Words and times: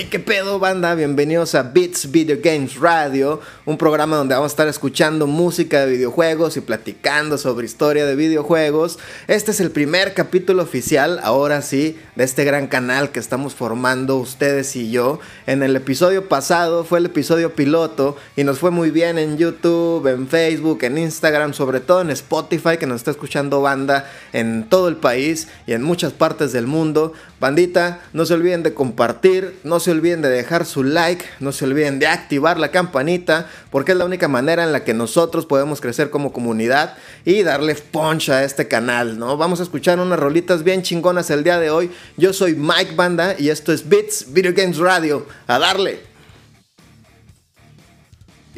Hey, 0.00 0.06
qué 0.08 0.20
pedo, 0.20 0.60
banda. 0.60 0.94
Bienvenidos 0.94 1.56
a 1.56 1.64
Beats 1.64 2.12
Video 2.12 2.38
Games 2.40 2.76
Radio, 2.76 3.40
un 3.64 3.76
programa 3.76 4.16
donde 4.16 4.36
vamos 4.36 4.52
a 4.52 4.54
estar 4.54 4.68
escuchando 4.68 5.26
música 5.26 5.84
de 5.84 5.90
videojuegos 5.90 6.56
y 6.56 6.60
platicando 6.60 7.36
sobre 7.36 7.66
historia 7.66 8.06
de 8.06 8.14
videojuegos. 8.14 9.00
Este 9.26 9.50
es 9.50 9.58
el 9.58 9.72
primer 9.72 10.14
capítulo 10.14 10.62
oficial, 10.62 11.18
ahora 11.24 11.62
sí, 11.62 11.98
de 12.14 12.22
este 12.22 12.44
gran 12.44 12.68
canal 12.68 13.10
que 13.10 13.18
estamos 13.18 13.56
formando 13.56 14.18
ustedes 14.18 14.76
y 14.76 14.92
yo. 14.92 15.18
En 15.48 15.64
el 15.64 15.74
episodio 15.74 16.28
pasado 16.28 16.84
fue 16.84 17.00
el 17.00 17.06
episodio 17.06 17.56
piloto 17.56 18.16
y 18.36 18.44
nos 18.44 18.60
fue 18.60 18.70
muy 18.70 18.92
bien 18.92 19.18
en 19.18 19.36
YouTube, 19.36 20.06
en 20.06 20.28
Facebook, 20.28 20.78
en 20.82 20.96
Instagram, 20.98 21.54
sobre 21.54 21.80
todo 21.80 22.02
en 22.02 22.10
Spotify, 22.10 22.76
que 22.78 22.86
nos 22.86 22.98
está 22.98 23.10
escuchando 23.10 23.62
banda 23.62 24.08
en 24.32 24.68
todo 24.68 24.86
el 24.86 24.94
país 24.94 25.48
y 25.66 25.72
en 25.72 25.82
muchas 25.82 26.12
partes 26.12 26.52
del 26.52 26.68
mundo. 26.68 27.14
Bandita, 27.40 28.00
no 28.12 28.26
se 28.26 28.34
olviden 28.34 28.62
de 28.62 28.74
compartir, 28.74 29.58
no 29.62 29.78
se 29.78 29.92
olviden 29.92 30.22
de 30.22 30.28
dejar 30.28 30.66
su 30.66 30.82
like, 30.82 31.24
no 31.38 31.52
se 31.52 31.64
olviden 31.64 31.98
de 31.98 32.08
activar 32.08 32.58
la 32.58 32.70
campanita, 32.70 33.48
porque 33.70 33.92
es 33.92 33.98
la 33.98 34.04
única 34.04 34.26
manera 34.26 34.64
en 34.64 34.72
la 34.72 34.82
que 34.82 34.94
nosotros 34.94 35.46
podemos 35.46 35.80
crecer 35.80 36.10
como 36.10 36.32
comunidad 36.32 36.96
y 37.24 37.44
darle 37.44 37.76
punch 37.76 38.30
a 38.30 38.42
este 38.42 38.66
canal, 38.66 39.18
¿no? 39.18 39.36
Vamos 39.36 39.60
a 39.60 39.62
escuchar 39.62 40.00
unas 40.00 40.18
rolitas 40.18 40.64
bien 40.64 40.82
chingonas 40.82 41.30
el 41.30 41.44
día 41.44 41.60
de 41.60 41.70
hoy. 41.70 41.90
Yo 42.16 42.32
soy 42.32 42.54
Mike 42.54 42.94
Banda 42.96 43.36
y 43.38 43.50
esto 43.50 43.72
es 43.72 43.88
Beats 43.88 44.32
Video 44.32 44.52
Games 44.52 44.78
Radio. 44.78 45.26
A 45.46 45.58
darle. 45.58 46.07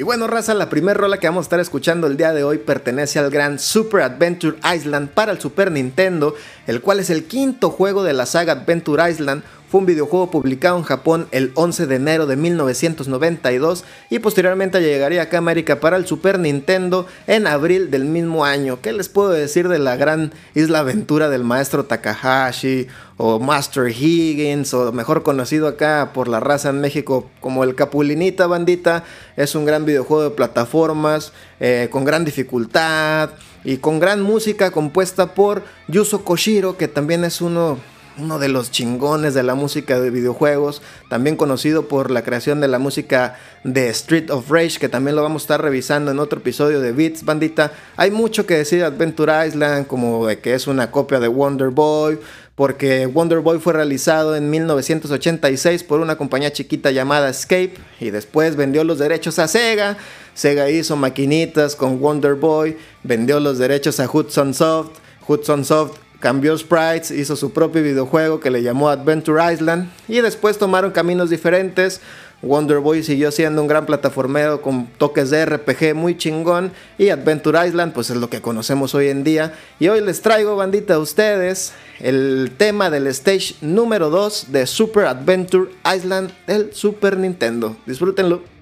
Y 0.01 0.03
bueno, 0.03 0.27
raza, 0.29 0.55
la 0.55 0.71
primera 0.71 0.99
rola 0.99 1.19
que 1.19 1.27
vamos 1.27 1.43
a 1.43 1.49
estar 1.49 1.61
escuchando 1.61 2.07
el 2.07 2.17
día 2.17 2.33
de 2.33 2.43
hoy 2.43 2.57
pertenece 2.57 3.19
al 3.19 3.29
gran 3.31 3.59
Super 3.59 4.01
Adventure 4.01 4.57
Island 4.75 5.11
para 5.11 5.31
el 5.31 5.39
Super 5.39 5.71
Nintendo, 5.71 6.35
el 6.67 6.81
cual 6.81 7.01
es 7.01 7.11
el 7.11 7.25
quinto 7.25 7.69
juego 7.69 8.03
de 8.03 8.15
la 8.15 8.25
saga 8.25 8.55
Adventure 8.55 9.11
Island, 9.11 9.43
fue 9.71 9.79
un 9.79 9.87
videojuego 9.87 10.33
publicado 10.33 10.77
en 10.77 10.83
Japón 10.83 11.29
el 11.31 11.53
11 11.55 11.87
de 11.87 11.95
enero 11.95 12.27
de 12.27 12.35
1992 12.35 13.85
y 14.11 14.19
posteriormente 14.19 14.81
llegaría 14.81 15.23
acá 15.23 15.37
a 15.37 15.39
América 15.39 15.79
para 15.79 15.97
el 15.97 16.07
Super 16.07 16.41
Nintendo 16.41 17.07
en 17.29 17.47
abril 17.47 17.89
del 17.93 18.05
mismo 18.05 18.45
año. 18.45 18.81
¿Qué 18.83 18.93
les 18.93 19.09
puedo 19.09 19.31
decir 19.31 19.69
de 19.69 19.79
la 19.79 19.95
gran 19.95 20.33
isla 20.57 20.81
aventura 20.81 21.29
del 21.29 21.45
maestro 21.45 21.85
Takahashi 21.85 22.89
o 23.17 23.39
Master 23.39 23.89
Higgins 23.89 24.75
o 24.75 24.91
mejor 24.91 25.23
conocido 25.23 25.69
acá 25.69 26.11
por 26.13 26.27
la 26.27 26.41
raza 26.41 26.71
en 26.71 26.81
México 26.81 27.31
como 27.41 27.63
el 27.63 27.77
Capulinita 27.77 28.49
Bandita? 28.49 29.05
Es 29.37 29.55
un 29.55 29.67
gran 29.67 29.85
videojuego 29.85 30.25
de 30.25 30.31
plataformas 30.31 31.33
eh, 31.61 31.87
con 31.93 32.05
gran 32.05 32.25
dificultad 32.25 33.31
y 33.63 33.77
con 33.77 34.01
gran 34.01 34.21
música 34.21 34.73
compuesta 34.73 35.33
por 35.35 35.63
Yuzo 35.87 36.25
Koshiro 36.25 36.77
que 36.77 36.89
también 36.89 37.23
es 37.23 37.41
uno 37.41 37.79
uno 38.21 38.39
de 38.39 38.49
los 38.49 38.71
chingones 38.71 39.35
de 39.35 39.43
la 39.43 39.55
música 39.55 40.01
de 40.01 40.11
videojuegos, 40.11 40.83
también 41.09 41.37
conocido 41.37 41.89
por 41.89 42.11
la 42.11 42.23
creación 42.23 42.61
de 42.61 42.69
la 42.69 42.79
música 42.79 43.39
de 43.65 43.89
Street 43.89 44.31
of 44.31 44.51
Rage, 44.51 44.79
que 44.79 44.89
también 44.89 45.17
lo 45.17 45.23
vamos 45.23 45.43
a 45.43 45.45
estar 45.45 45.63
revisando 45.63 46.11
en 46.11 46.19
otro 46.19 46.41
episodio 46.41 46.81
de 46.81 46.93
Beats 46.93 47.25
Bandita. 47.25 47.73
Hay 47.97 48.11
mucho 48.11 48.47
que 48.47 48.57
decir 48.57 48.81
de 48.81 48.85
Adventure 48.85 49.47
Island, 49.47 49.87
como 49.87 50.27
de 50.27 50.39
que 50.39 50.55
es 50.55 50.67
una 50.67 50.91
copia 50.91 51.19
de 51.19 51.29
Wonder 51.29 51.71
Boy, 51.71 52.19
porque 52.55 53.07
Wonder 53.07 53.39
Boy 53.39 53.59
fue 53.59 53.73
realizado 53.73 54.37
en 54.37 54.51
1986 54.51 55.83
por 55.85 56.01
una 56.01 56.17
compañía 56.17 56.53
chiquita 56.53 56.91
llamada 56.91 57.31
Escape 57.31 57.75
y 58.01 58.11
después 58.11 58.57
vendió 58.57 58.85
los 58.85 58.99
derechos 58.99 59.39
a 59.39 59.49
Sega. 59.49 59.97
Sega 60.35 60.69
hizo 60.71 60.95
maquinitas 60.97 61.75
con 61.75 62.01
Wonder 62.01 62.35
Boy, 62.35 62.77
vendió 63.03 63.41
los 63.41 63.59
derechos 63.59 63.99
a 63.99 64.11
Hudson 64.11 64.53
Soft. 64.53 64.99
Hudson 65.27 65.65
Soft 65.65 65.97
cambió 66.21 66.57
sprites, 66.57 67.11
hizo 67.11 67.35
su 67.35 67.53
propio 67.53 67.83
videojuego 67.83 68.39
que 68.41 68.51
le 68.51 68.63
llamó 68.63 68.89
Adventure 68.91 69.53
Island 69.53 69.91
y 70.07 70.21
después 70.21 70.59
tomaron 70.59 70.93
caminos 70.93 71.31
diferentes. 71.31 72.01
Wonder 72.43 72.79
Boy 72.79 73.03
siguió 73.03 73.31
siendo 73.31 73.61
un 73.61 73.69
gran 73.69 73.85
plataformero 73.85 74.63
con 74.63 74.87
toques 74.87 75.29
de 75.29 75.45
RPG 75.45 75.95
muy 75.95 76.17
chingón 76.17 76.73
y 76.97 77.11
Adventure 77.11 77.67
Island 77.67 77.93
pues 77.93 78.09
es 78.09 78.17
lo 78.17 78.31
que 78.31 78.41
conocemos 78.41 78.95
hoy 78.95 79.09
en 79.09 79.25
día. 79.25 79.55
Y 79.79 79.89
hoy 79.89 80.01
les 80.01 80.23
traigo 80.23 80.57
bandita 80.57 80.95
a 80.95 80.99
ustedes 80.99 81.73
el 81.99 82.53
tema 82.57 82.89
del 82.89 83.07
stage 83.09 83.57
número 83.61 84.09
2 84.09 84.53
de 84.53 84.67
Super 84.67 85.07
Adventure 85.07 85.71
Island 85.95 86.31
del 86.47 86.73
Super 86.73 87.19
Nintendo. 87.19 87.77
Disfrútenlo. 87.85 88.60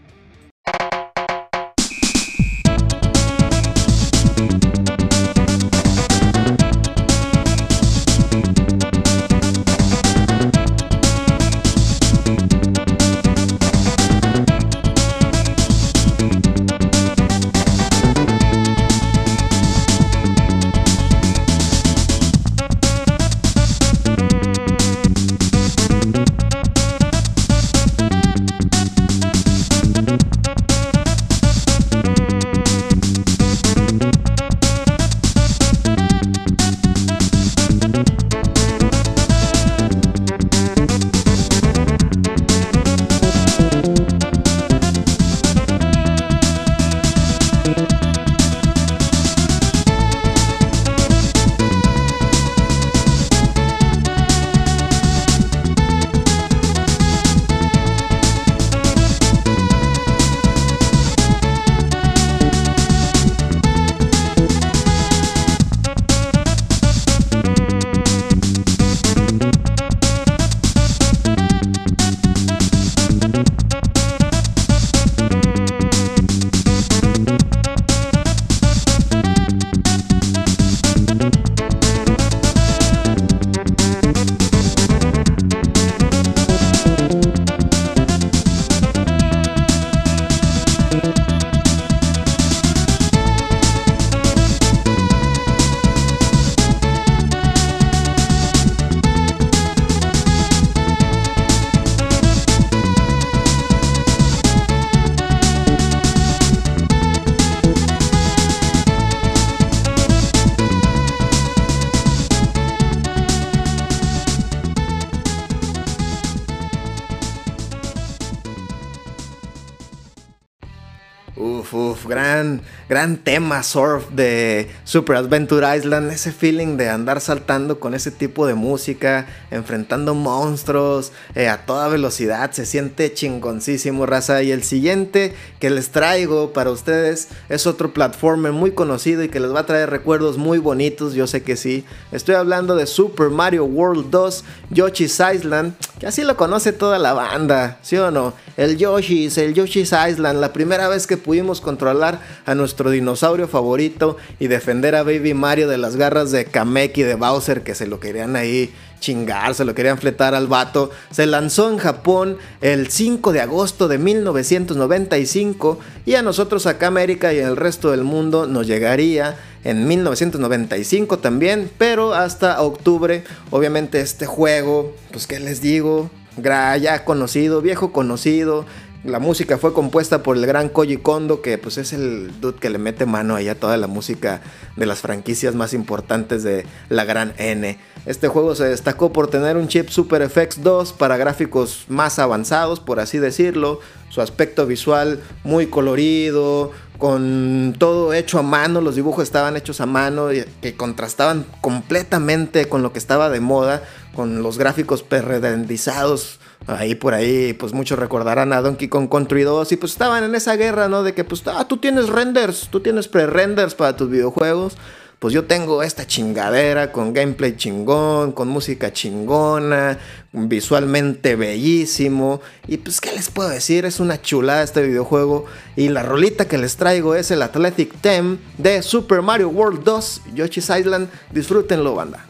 Gran 122.99 123.17
tema 123.19 123.63
surf 123.63 124.11
de 124.11 124.69
Super 124.83 125.15
Adventure 125.15 125.77
Island, 125.77 126.11
ese 126.11 126.33
feeling 126.33 126.77
de 126.77 126.89
andar 126.89 127.21
saltando 127.21 127.79
con 127.79 127.95
ese 127.95 128.11
tipo 128.11 128.45
de 128.45 128.55
música, 128.55 129.29
enfrentando 129.53 130.17
monstruos 130.17 131.13
eh, 131.37 131.47
a 131.47 131.65
toda 131.65 131.87
velocidad, 131.87 132.51
se 132.51 132.67
siente 132.67 133.15
chingoncísimo, 133.15 134.05
raza. 134.05 134.43
Y 134.43 134.51
el 134.51 134.65
siguiente 134.65 135.33
que 135.61 135.71
les 135.71 135.91
traigo 135.91 136.53
para 136.53 136.73
ustedes 136.73 137.29
es 137.49 137.69
otro 137.69 137.93
platformer 137.93 138.51
muy 138.51 138.73
conocido 138.73 139.23
y 139.23 139.29
que 139.29 139.39
les 139.39 139.55
va 139.55 139.61
a 139.61 139.67
traer 139.67 139.91
recuerdos 139.91 140.37
muy 140.37 140.59
bonitos, 140.59 141.15
yo 141.15 141.29
sé 141.29 141.45
que 141.45 141.55
sí. 141.55 141.85
Estoy 142.11 142.35
hablando 142.35 142.75
de 142.75 142.87
Super 142.87 143.31
Mario 143.31 143.65
World 143.65 144.11
2, 144.11 144.45
Yoshi's 144.71 145.21
Island 145.21 145.75
que 145.99 146.07
así 146.07 146.23
lo 146.23 146.37
conoce 146.37 146.73
toda 146.73 146.99
la 146.99 147.13
banda, 147.13 147.79
¿sí 147.83 147.97
o 147.97 148.11
no? 148.11 148.35
El 148.57 148.77
Yoshi's, 148.77 149.37
el 149.39 149.55
Yoshi's 149.55 149.93
Island, 149.93 150.41
la 150.41 150.53
primera 150.53 150.89
vez 150.89 151.07
que 151.07 151.17
pudimos 151.17 151.61
controlar 151.61 152.21
a 152.47 152.55
nuestro 152.55 152.91
dinosaurio 152.91 153.49
favorito 153.49 154.17
y 154.39 154.47
defender 154.47 154.95
a 154.95 155.03
Baby 155.03 155.35
Mario 155.35 155.69
de 155.69 155.79
las 155.79 155.97
garras 155.97 156.31
de 156.31 156.45
Kamek 156.45 156.97
y 156.99 157.03
de 157.03 157.15
Bowser 157.15 157.63
que 157.63 157.75
se 157.75 157.87
lo 157.87 158.01
querían 158.01 158.37
ahí 158.37 158.73
chingar, 159.01 159.55
se 159.55 159.65
lo 159.65 159.75
querían 159.75 159.99
fletar 159.99 160.35
al 160.35 160.47
vato. 160.47 160.91
Se 161.11 161.27
lanzó 161.27 161.71
en 161.71 161.79
Japón 161.79 162.39
el 162.61 162.91
5 162.91 163.33
de 163.33 163.41
agosto 163.41 163.89
de 163.89 163.99
1995 163.99 165.79
y 166.07 166.15
a 166.15 166.23
nosotros 166.23 166.67
acá 166.67 166.87
América 166.87 167.33
y 167.33 167.39
en 167.39 167.47
el 167.47 167.57
resto 167.57 167.91
del 167.91 168.05
mundo 168.05 168.47
nos 168.47 168.67
llegaría 168.67 169.37
en 169.65 169.87
1995 169.87 171.19
también, 171.19 171.71
pero 171.79 172.15
hasta 172.15 172.63
octubre, 172.63 173.25
obviamente 173.51 174.01
este 174.01 174.27
juego, 174.27 174.95
pues 175.13 175.27
qué 175.27 175.41
les 175.41 175.61
digo, 175.61 176.11
ya 176.43 177.05
conocido, 177.05 177.61
viejo 177.61 177.93
conocido, 177.93 178.65
la 179.05 179.21
música 179.21 179.59
fue 179.59 179.73
compuesta 179.73 180.23
por 180.23 180.37
el 180.37 180.47
gran 180.47 180.69
Koji 180.69 180.99
Kondo, 180.99 181.41
que 181.41 181.57
pues 181.57 181.79
es 181.79 181.93
el 181.93 182.41
dude 182.41 182.59
que 182.59 182.71
le 182.71 182.79
mete 182.79 183.07
mano 183.07 183.37
ahí 183.37 183.49
a 183.49 183.59
toda 183.59 183.77
la 183.77 183.87
música 183.87 184.41
de 184.77 184.87
las 184.87 185.01
franquicias 185.01 185.55
más 185.55 185.73
importantes 185.73 186.43
de 186.43 186.67
la 186.89 187.05
gran 187.05 187.33
N. 187.39 187.79
Este 188.07 188.29
juego 188.29 188.55
se 188.55 188.65
destacó 188.65 189.13
por 189.13 189.29
tener 189.29 189.57
un 189.57 189.69
chip 189.69 189.89
Super 189.89 190.29
FX 190.29 190.63
2 190.63 190.93
para 190.95 191.17
gráficos 191.17 191.85
más 191.89 192.19
avanzados, 192.19 192.81
por 192.81 192.99
así 192.99 193.19
decirlo, 193.19 193.81
su 194.09 194.21
aspecto 194.21 194.67
visual 194.67 195.21
muy 195.45 195.67
colorido, 195.67 196.73
con 196.99 197.77
todo 197.79 198.13
hecho 198.13 198.41
a 198.41 198.43
mano, 198.43 198.81
los 198.81 198.97
dibujos 198.97 199.23
estaban 199.23 199.57
hechos 199.57 199.81
a 199.81 199.87
mano, 199.87 200.33
y 200.33 200.45
que 200.61 200.75
contrastaban 200.75 201.47
completamente 201.61 202.69
con 202.69 202.83
lo 202.83 202.93
que 202.93 202.99
estaba 202.99 203.31
de 203.31 203.41
moda, 203.41 203.85
con 204.15 204.43
los 204.43 204.59
gráficos 204.59 205.05
perrendizados 205.05 206.41
ahí 206.67 206.95
por 206.95 207.15
ahí, 207.15 207.53
pues 207.55 207.73
muchos 207.73 207.99
recordarán 207.99 208.53
a 208.53 208.61
Donkey 208.61 208.89
Kong 208.89 209.09
Country 209.09 209.43
2 209.43 209.73
y 209.73 209.77
pues 209.77 209.93
estaban 209.93 210.25
en 210.25 210.35
esa 210.35 210.57
guerra, 210.57 210.89
¿no? 210.89 211.03
De 211.03 211.15
que 211.15 211.25
pues, 211.25 211.43
ah, 211.47 211.67
tú 211.67 211.79
tienes 211.79 212.09
renders, 212.09 212.69
tú 212.71 212.81
tienes 212.81 213.09
pre-renders 213.09 213.75
para 213.75 213.97
tus 213.97 214.11
videojuegos. 214.11 214.77
Pues 215.19 215.35
yo 215.35 215.47
tengo 215.47 215.83
esta 215.83 216.07
chingadera 216.07 216.93
con 216.93 217.13
gameplay 217.13 217.57
chingón, 217.57 218.31
con 218.31 218.47
música 218.47 218.93
chingona, 218.93 219.99
visualmente 220.33 221.35
bellísimo. 221.35 222.41
Y 222.69 222.77
pues, 222.77 223.01
¿qué 223.01 223.11
les 223.11 223.29
puedo 223.29 223.49
decir? 223.49 223.85
Es 223.85 223.99
una 223.99 224.23
chulada 224.23 224.63
este 224.63 224.81
videojuego. 224.81 225.47
Y 225.75 225.89
la 225.89 226.05
rolita 226.05 226.47
que 226.47 226.57
les 226.57 226.77
traigo 226.77 227.17
es 227.17 227.33
el 227.33 227.43
Athletic 227.43 228.01
Theme 228.01 228.39
de 228.59 228.81
Super 228.83 229.21
Mario 229.23 229.49
World 229.49 229.83
2, 229.83 230.23
Yoshi's 230.35 230.71
Island. 230.71 231.09
Disfrútenlo, 231.33 231.97
banda. 231.97 232.28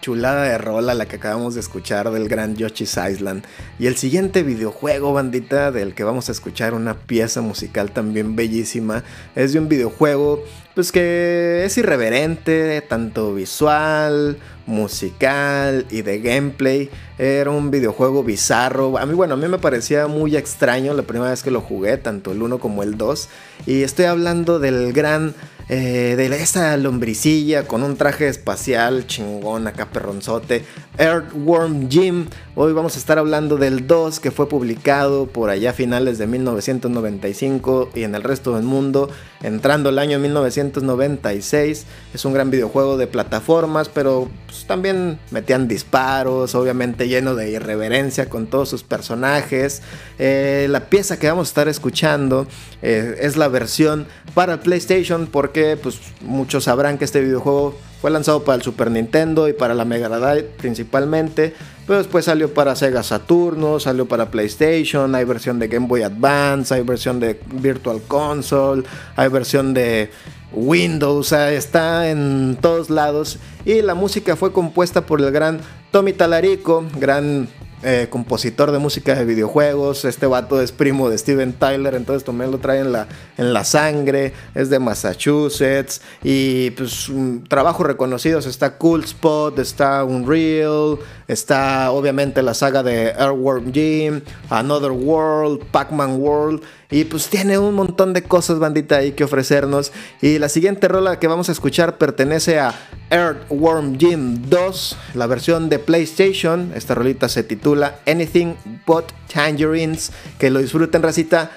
Chulada 0.00 0.44
de 0.44 0.58
rola 0.58 0.94
la 0.94 1.06
que 1.06 1.16
acabamos 1.16 1.54
de 1.54 1.60
escuchar 1.60 2.10
del 2.10 2.28
gran 2.28 2.56
Yoshi's 2.56 2.96
Island. 2.96 3.44
Y 3.78 3.86
el 3.86 3.96
siguiente 3.96 4.42
videojuego, 4.42 5.12
bandita, 5.12 5.70
del 5.72 5.94
que 5.94 6.04
vamos 6.04 6.28
a 6.28 6.32
escuchar 6.32 6.74
una 6.74 6.94
pieza 6.94 7.40
musical 7.40 7.92
también 7.92 8.36
bellísima, 8.36 9.04
es 9.34 9.52
de 9.52 9.58
un 9.58 9.68
videojuego 9.68 10.42
pues 10.74 10.92
que 10.92 11.64
es 11.64 11.76
irreverente, 11.76 12.80
tanto 12.82 13.34
visual, 13.34 14.38
musical 14.66 15.84
y 15.90 16.02
de 16.02 16.20
gameplay. 16.20 16.88
Era 17.18 17.50
un 17.50 17.70
videojuego 17.70 18.22
bizarro. 18.22 18.96
A 18.96 19.04
mí, 19.04 19.14
bueno, 19.14 19.34
a 19.34 19.36
mí 19.36 19.46
me 19.48 19.58
parecía 19.58 20.06
muy 20.06 20.36
extraño 20.36 20.94
la 20.94 21.02
primera 21.02 21.30
vez 21.30 21.42
que 21.42 21.50
lo 21.50 21.60
jugué, 21.60 21.98
tanto 21.98 22.32
el 22.32 22.40
1 22.40 22.58
como 22.60 22.82
el 22.82 22.96
2. 22.96 23.28
Y 23.66 23.82
estoy 23.82 24.06
hablando 24.06 24.58
del 24.58 24.92
gran 24.92 25.34
eh, 25.72 26.16
de 26.16 26.26
esa 26.42 26.76
lombricilla 26.76 27.68
con 27.68 27.84
un 27.84 27.96
traje 27.96 28.26
espacial 28.26 29.06
chingón 29.06 29.68
acá 29.68 29.86
perronzote, 29.86 30.64
Earthworm 31.00 31.88
Jim. 31.88 32.26
Hoy 32.54 32.74
vamos 32.74 32.94
a 32.94 32.98
estar 32.98 33.18
hablando 33.18 33.56
del 33.56 33.86
2 33.86 34.20
que 34.20 34.30
fue 34.30 34.50
publicado 34.50 35.26
por 35.26 35.48
allá 35.48 35.70
a 35.70 35.72
finales 35.72 36.18
de 36.18 36.26
1995 36.26 37.90
y 37.94 38.02
en 38.02 38.14
el 38.14 38.22
resto 38.22 38.54
del 38.54 38.64
mundo, 38.64 39.08
entrando 39.42 39.88
el 39.88 39.98
año 39.98 40.18
1996. 40.18 41.86
Es 42.12 42.24
un 42.26 42.34
gran 42.34 42.50
videojuego 42.50 42.98
de 42.98 43.06
plataformas, 43.06 43.88
pero 43.88 44.28
pues, 44.46 44.66
también 44.66 45.18
metían 45.30 45.68
disparos, 45.68 46.54
obviamente 46.54 47.08
lleno 47.08 47.34
de 47.34 47.50
irreverencia 47.50 48.28
con 48.28 48.46
todos 48.46 48.68
sus 48.68 48.82
personajes. 48.82 49.80
Eh, 50.18 50.66
la 50.68 50.90
pieza 50.90 51.18
que 51.18 51.28
vamos 51.28 51.48
a 51.48 51.50
estar 51.50 51.68
escuchando 51.68 52.46
eh, 52.82 53.16
es 53.20 53.38
la 53.38 53.48
versión 53.48 54.06
para 54.34 54.60
PlayStation 54.60 55.28
porque 55.28 55.78
pues 55.82 55.98
muchos 56.20 56.64
sabrán 56.64 56.98
que 56.98 57.06
este 57.06 57.22
videojuego 57.22 57.74
fue 58.00 58.10
lanzado 58.10 58.44
para 58.44 58.56
el 58.56 58.62
Super 58.62 58.90
Nintendo 58.90 59.48
y 59.48 59.52
para 59.52 59.74
la 59.74 59.84
Mega 59.84 60.08
Drive 60.08 60.48
principalmente, 60.56 61.54
pero 61.86 61.98
después 61.98 62.24
salió 62.24 62.52
para 62.54 62.76
Sega 62.76 63.02
Saturno, 63.02 63.78
salió 63.80 64.06
para 64.06 64.30
PlayStation, 64.30 65.14
hay 65.14 65.24
versión 65.24 65.58
de 65.58 65.68
Game 65.68 65.86
Boy 65.86 66.02
Advance, 66.02 66.74
hay 66.74 66.82
versión 66.82 67.20
de 67.20 67.38
Virtual 67.52 68.00
Console, 68.06 68.84
hay 69.16 69.28
versión 69.28 69.74
de 69.74 70.10
Windows, 70.52 71.32
está 71.32 72.10
en 72.10 72.56
todos 72.60 72.90
lados. 72.90 73.38
Y 73.64 73.82
la 73.82 73.94
música 73.94 74.36
fue 74.36 74.52
compuesta 74.52 75.06
por 75.06 75.20
el 75.20 75.30
gran 75.30 75.60
Tommy 75.90 76.12
Talarico, 76.12 76.84
gran 76.98 77.48
eh, 77.82 78.08
compositor 78.10 78.72
de 78.72 78.78
música 78.78 79.14
de 79.14 79.24
videojuegos. 79.24 80.04
Este 80.04 80.26
vato 80.26 80.60
es 80.60 80.72
primo 80.72 81.08
de 81.08 81.16
Steven 81.16 81.52
Tyler, 81.52 81.94
entonces 81.94 82.24
también 82.24 82.50
lo 82.50 82.58
trae 82.58 82.80
en 82.80 82.92
la, 82.92 83.08
en 83.36 83.52
la 83.52 83.64
sangre. 83.64 84.32
Es 84.54 84.70
de 84.70 84.78
Massachusetts. 84.78 86.00
Y 86.22 86.70
pues 86.72 87.10
trabajos 87.48 87.86
reconocidos: 87.86 88.46
está 88.46 88.76
Cool 88.76 89.04
Spot, 89.04 89.58
está 89.58 90.04
Unreal, 90.04 90.98
está 91.28 91.90
obviamente 91.90 92.42
la 92.42 92.54
saga 92.54 92.82
de 92.82 93.12
Airworm 93.12 93.72
Jim, 93.72 94.20
Another 94.48 94.90
World, 94.90 95.64
Pac-Man 95.70 96.20
World. 96.20 96.62
Y 96.90 97.04
pues 97.04 97.28
tiene 97.28 97.58
un 97.58 97.74
montón 97.74 98.12
de 98.12 98.22
cosas, 98.22 98.58
bandita, 98.58 98.96
ahí 98.96 99.12
que 99.12 99.24
ofrecernos. 99.24 99.92
Y 100.20 100.38
la 100.38 100.48
siguiente 100.48 100.88
rola 100.88 101.18
que 101.18 101.28
vamos 101.28 101.48
a 101.48 101.52
escuchar 101.52 101.98
pertenece 101.98 102.58
a 102.58 102.74
Earthworm 103.10 103.98
Jim 103.98 104.42
2, 104.48 104.96
la 105.14 105.26
versión 105.26 105.68
de 105.68 105.78
PlayStation. 105.78 106.72
Esta 106.74 106.94
rolita 106.94 107.28
se 107.28 107.44
titula 107.44 108.00
Anything 108.06 108.54
But 108.86 109.12
Tangerines. 109.32 110.10
Que 110.38 110.50
lo 110.50 110.58
disfruten, 110.58 111.02
racita. 111.02 111.52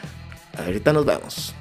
Ahorita 0.57 0.93
nos 0.93 1.05
vemos. 1.05 1.55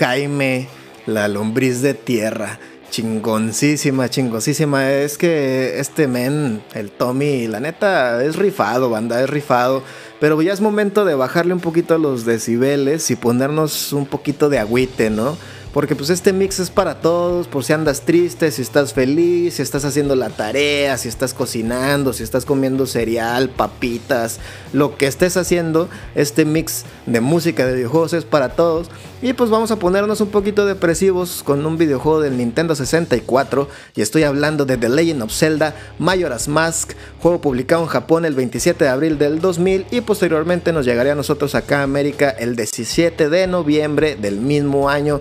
Jaime, 0.00 0.66
la 1.04 1.28
lombriz 1.28 1.82
de 1.82 1.92
tierra. 1.92 2.58
Chingoncísima, 2.90 4.08
chingosísima. 4.08 4.90
Es 4.90 5.18
que 5.18 5.78
este 5.78 6.08
men, 6.08 6.62
el 6.72 6.90
Tommy, 6.90 7.46
la 7.46 7.60
neta, 7.60 8.24
es 8.24 8.36
rifado, 8.36 8.88
banda, 8.88 9.22
es 9.22 9.28
rifado. 9.28 9.82
Pero 10.18 10.40
ya 10.40 10.54
es 10.54 10.62
momento 10.62 11.04
de 11.04 11.14
bajarle 11.14 11.52
un 11.52 11.60
poquito 11.60 11.98
los 11.98 12.24
decibeles 12.24 13.10
y 13.10 13.16
ponernos 13.16 13.92
un 13.92 14.06
poquito 14.06 14.48
de 14.48 14.58
agüite, 14.58 15.10
¿no? 15.10 15.36
Porque 15.72 15.94
pues 15.94 16.10
este 16.10 16.32
mix 16.32 16.58
es 16.58 16.68
para 16.68 17.00
todos, 17.00 17.46
por 17.46 17.62
si 17.62 17.72
andas 17.72 18.00
triste, 18.00 18.50
si 18.50 18.60
estás 18.60 18.92
feliz, 18.92 19.54
si 19.54 19.62
estás 19.62 19.84
haciendo 19.84 20.16
la 20.16 20.28
tarea, 20.28 20.98
si 20.98 21.08
estás 21.08 21.32
cocinando, 21.32 22.12
si 22.12 22.24
estás 22.24 22.44
comiendo 22.44 22.86
cereal, 22.86 23.50
papitas, 23.50 24.40
lo 24.72 24.96
que 24.96 25.06
estés 25.06 25.36
haciendo, 25.36 25.88
este 26.16 26.44
mix 26.44 26.84
de 27.06 27.20
música 27.20 27.66
de 27.66 27.74
videojuegos 27.74 28.14
es 28.14 28.24
para 28.24 28.50
todos. 28.50 28.88
Y 29.22 29.34
pues 29.34 29.50
vamos 29.50 29.70
a 29.70 29.78
ponernos 29.78 30.20
un 30.20 30.30
poquito 30.30 30.66
depresivos 30.66 31.42
con 31.44 31.64
un 31.64 31.78
videojuego 31.78 32.20
del 32.20 32.38
Nintendo 32.38 32.74
64 32.74 33.68
y 33.94 34.00
estoy 34.00 34.24
hablando 34.24 34.64
de 34.64 34.76
The 34.76 34.88
Legend 34.88 35.22
of 35.22 35.32
Zelda 35.32 35.76
Majora's 35.98 36.48
Mask, 36.48 36.94
juego 37.20 37.40
publicado 37.40 37.82
en 37.82 37.88
Japón 37.88 38.24
el 38.24 38.34
27 38.34 38.82
de 38.82 38.90
abril 38.90 39.18
del 39.18 39.40
2000 39.40 39.86
y 39.90 40.00
posteriormente 40.00 40.72
nos 40.72 40.84
llegaría 40.84 41.12
a 41.12 41.16
nosotros 41.16 41.54
acá 41.54 41.80
a 41.80 41.82
América 41.84 42.30
el 42.30 42.56
17 42.56 43.28
de 43.28 43.46
noviembre 43.46 44.16
del 44.16 44.40
mismo 44.40 44.88
año 44.88 45.20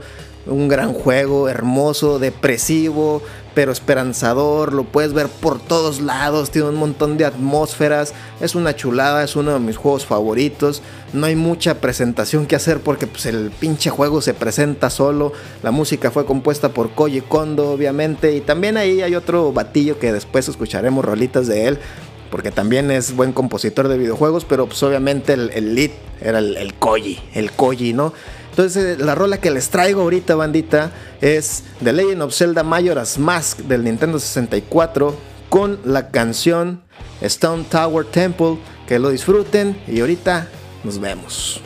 un 0.49 0.67
gran 0.67 0.93
juego, 0.93 1.49
hermoso, 1.49 2.19
depresivo, 2.19 3.21
pero 3.53 3.71
esperanzador, 3.71 4.73
lo 4.73 4.83
puedes 4.83 5.13
ver 5.13 5.27
por 5.27 5.59
todos 5.59 6.01
lados, 6.01 6.51
tiene 6.51 6.69
un 6.69 6.75
montón 6.75 7.17
de 7.17 7.25
atmósferas, 7.25 8.13
es 8.41 8.55
una 8.55 8.75
chulada, 8.75 9.23
es 9.23 9.35
uno 9.35 9.53
de 9.53 9.59
mis 9.59 9.77
juegos 9.77 10.05
favoritos, 10.05 10.81
no 11.13 11.25
hay 11.25 11.35
mucha 11.35 11.81
presentación 11.81 12.45
que 12.45 12.55
hacer 12.55 12.79
porque 12.79 13.07
pues, 13.07 13.25
el 13.25 13.51
pinche 13.51 13.89
juego 13.89 14.21
se 14.21 14.33
presenta 14.33 14.89
solo, 14.89 15.33
la 15.63 15.71
música 15.71 16.11
fue 16.11 16.25
compuesta 16.25 16.69
por 16.69 16.91
Koji 16.91 17.21
Kondo 17.21 17.71
obviamente, 17.71 18.35
y 18.35 18.41
también 18.41 18.77
ahí 18.77 19.01
hay 19.01 19.15
otro 19.15 19.51
batillo 19.51 19.99
que 19.99 20.13
después 20.13 20.47
escucharemos 20.47 21.03
rolitas 21.03 21.47
de 21.47 21.67
él, 21.67 21.79
porque 22.31 22.51
también 22.51 22.91
es 22.91 23.15
buen 23.15 23.33
compositor 23.33 23.87
de 23.87 23.97
videojuegos, 23.97 24.45
pero 24.45 24.67
pues 24.67 24.81
obviamente 24.83 25.33
el, 25.33 25.75
lead 25.75 25.91
era 26.21 26.39
el, 26.39 26.55
el 26.57 26.75
Koji, 26.75 27.19
el 27.33 27.51
Koji, 27.51 27.93
¿no? 27.93 28.13
Entonces, 28.59 28.99
la 28.99 29.15
rola 29.15 29.39
que 29.39 29.51
les 29.51 29.69
traigo 29.69 30.01
ahorita, 30.01 30.35
bandita, 30.35 30.91
es 31.21 31.63
The 31.81 31.93
Legend 31.93 32.23
of 32.23 32.35
Zelda 32.35 32.61
Majora's 32.61 33.17
Mask 33.17 33.59
del 33.59 33.85
Nintendo 33.85 34.19
64 34.19 35.15
con 35.47 35.79
la 35.85 36.09
canción 36.09 36.81
Stone 37.21 37.67
Tower 37.71 38.05
Temple. 38.05 38.57
Que 38.85 38.99
lo 38.99 39.11
disfruten 39.11 39.81
y 39.87 40.01
ahorita 40.01 40.49
nos 40.83 40.99
vemos. 40.99 41.61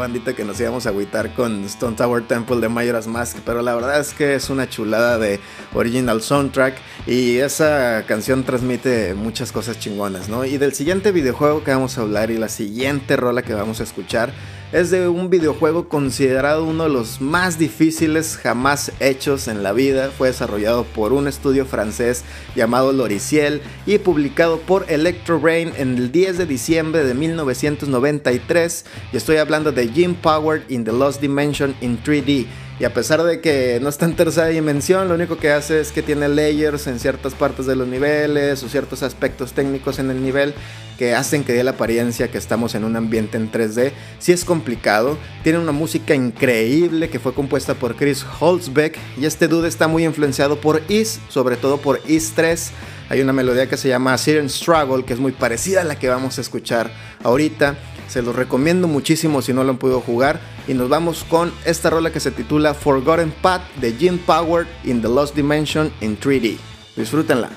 Bandita, 0.00 0.34
que 0.34 0.44
nos 0.44 0.58
íbamos 0.58 0.86
a 0.86 0.88
agüitar 0.88 1.34
con 1.34 1.62
Stone 1.64 1.94
Tower 1.96 2.26
Temple 2.26 2.56
de 2.56 2.68
Majora's 2.68 3.06
Mask, 3.06 3.38
pero 3.44 3.62
la 3.62 3.74
verdad 3.74 4.00
es 4.00 4.12
que 4.14 4.34
es 4.34 4.50
una 4.50 4.68
chulada 4.68 5.18
de 5.18 5.38
original 5.74 6.22
soundtrack 6.22 6.76
y 7.06 7.36
esa 7.36 8.04
canción 8.06 8.42
transmite 8.42 9.14
muchas 9.14 9.52
cosas 9.52 9.78
chingonas, 9.78 10.28
¿no? 10.28 10.44
Y 10.44 10.58
del 10.58 10.72
siguiente 10.72 11.12
videojuego 11.12 11.62
que 11.62 11.70
vamos 11.70 11.98
a 11.98 12.00
hablar 12.00 12.30
y 12.30 12.38
la 12.38 12.48
siguiente 12.48 13.16
rola 13.16 13.42
que 13.42 13.54
vamos 13.54 13.80
a 13.80 13.84
escuchar 13.84 14.32
es 14.72 14.90
de 14.90 15.08
un 15.08 15.30
videojuego 15.30 15.88
considerado 15.88 16.64
uno 16.64 16.84
de 16.84 16.90
los 16.90 17.20
más 17.20 17.58
difíciles 17.58 18.36
jamás 18.36 18.92
hechos 19.00 19.48
en 19.48 19.62
la 19.62 19.72
vida. 19.72 20.10
Fue 20.16 20.28
desarrollado 20.28 20.84
por 20.84 21.12
un 21.12 21.26
estudio 21.26 21.66
francés 21.66 22.24
llamado 22.54 22.92
Loriciel 22.92 23.62
y 23.84 23.98
publicado 23.98 24.60
por 24.60 24.86
Electro 24.88 25.40
Brain 25.40 25.72
en 25.76 25.96
el 25.96 26.12
10 26.12 26.38
de 26.38 26.46
diciembre 26.46 27.04
de 27.04 27.14
1993. 27.14 28.84
Y 29.12 29.16
estoy 29.16 29.38
hablando 29.38 29.72
de 29.72 29.88
Jim 29.88 30.14
Power 30.14 30.62
in 30.68 30.84
the 30.84 30.92
Lost 30.92 31.20
Dimension 31.20 31.74
in 31.80 32.00
3D. 32.02 32.46
Y 32.80 32.86
a 32.86 32.94
pesar 32.94 33.22
de 33.22 33.42
que 33.42 33.78
no 33.82 33.90
está 33.90 34.06
en 34.06 34.16
tercera 34.16 34.46
dimensión, 34.46 35.06
lo 35.06 35.14
único 35.14 35.36
que 35.36 35.50
hace 35.50 35.82
es 35.82 35.92
que 35.92 36.00
tiene 36.00 36.30
layers 36.30 36.86
en 36.86 36.98
ciertas 36.98 37.34
partes 37.34 37.66
de 37.66 37.76
los 37.76 37.86
niveles 37.86 38.62
o 38.62 38.70
ciertos 38.70 39.02
aspectos 39.02 39.52
técnicos 39.52 39.98
en 39.98 40.10
el 40.10 40.22
nivel 40.22 40.54
que 40.98 41.14
hacen 41.14 41.44
que 41.44 41.52
dé 41.52 41.62
la 41.62 41.72
apariencia 41.72 42.30
que 42.30 42.38
estamos 42.38 42.74
en 42.74 42.84
un 42.84 42.96
ambiente 42.96 43.36
en 43.36 43.52
3D. 43.52 43.92
Si 44.18 44.32
es 44.32 44.46
complicado, 44.46 45.18
tiene 45.42 45.58
una 45.58 45.72
música 45.72 46.14
increíble 46.14 47.10
que 47.10 47.18
fue 47.18 47.34
compuesta 47.34 47.74
por 47.74 47.96
Chris 47.96 48.24
Holzbeck 48.40 48.96
y 49.18 49.26
este 49.26 49.46
dude 49.46 49.68
está 49.68 49.86
muy 49.86 50.06
influenciado 50.06 50.58
por 50.58 50.80
Is, 50.88 51.20
sobre 51.28 51.58
todo 51.58 51.76
por 51.76 52.00
Is 52.06 52.32
3. 52.34 52.72
Hay 53.10 53.20
una 53.20 53.34
melodía 53.34 53.68
que 53.68 53.76
se 53.76 53.88
llama 53.88 54.16
Siren 54.16 54.48
Struggle 54.48 55.04
que 55.04 55.12
es 55.12 55.18
muy 55.18 55.32
parecida 55.32 55.82
a 55.82 55.84
la 55.84 55.98
que 55.98 56.08
vamos 56.08 56.38
a 56.38 56.40
escuchar 56.40 56.90
ahorita. 57.24 57.76
Se 58.10 58.22
los 58.22 58.34
recomiendo 58.34 58.88
muchísimo 58.88 59.40
si 59.40 59.52
no 59.52 59.62
lo 59.62 59.70
han 59.70 59.78
podido 59.78 60.00
jugar. 60.00 60.40
Y 60.66 60.74
nos 60.74 60.88
vamos 60.88 61.22
con 61.22 61.52
esta 61.64 61.90
rola 61.90 62.10
que 62.10 62.18
se 62.18 62.32
titula 62.32 62.74
Forgotten 62.74 63.32
Path 63.40 63.62
de 63.80 63.92
Jim 63.92 64.18
Power 64.18 64.66
in 64.82 65.00
the 65.00 65.06
Lost 65.08 65.36
Dimension 65.36 65.92
in 66.00 66.18
3D. 66.18 66.58
Disfrútenla. 66.96 67.50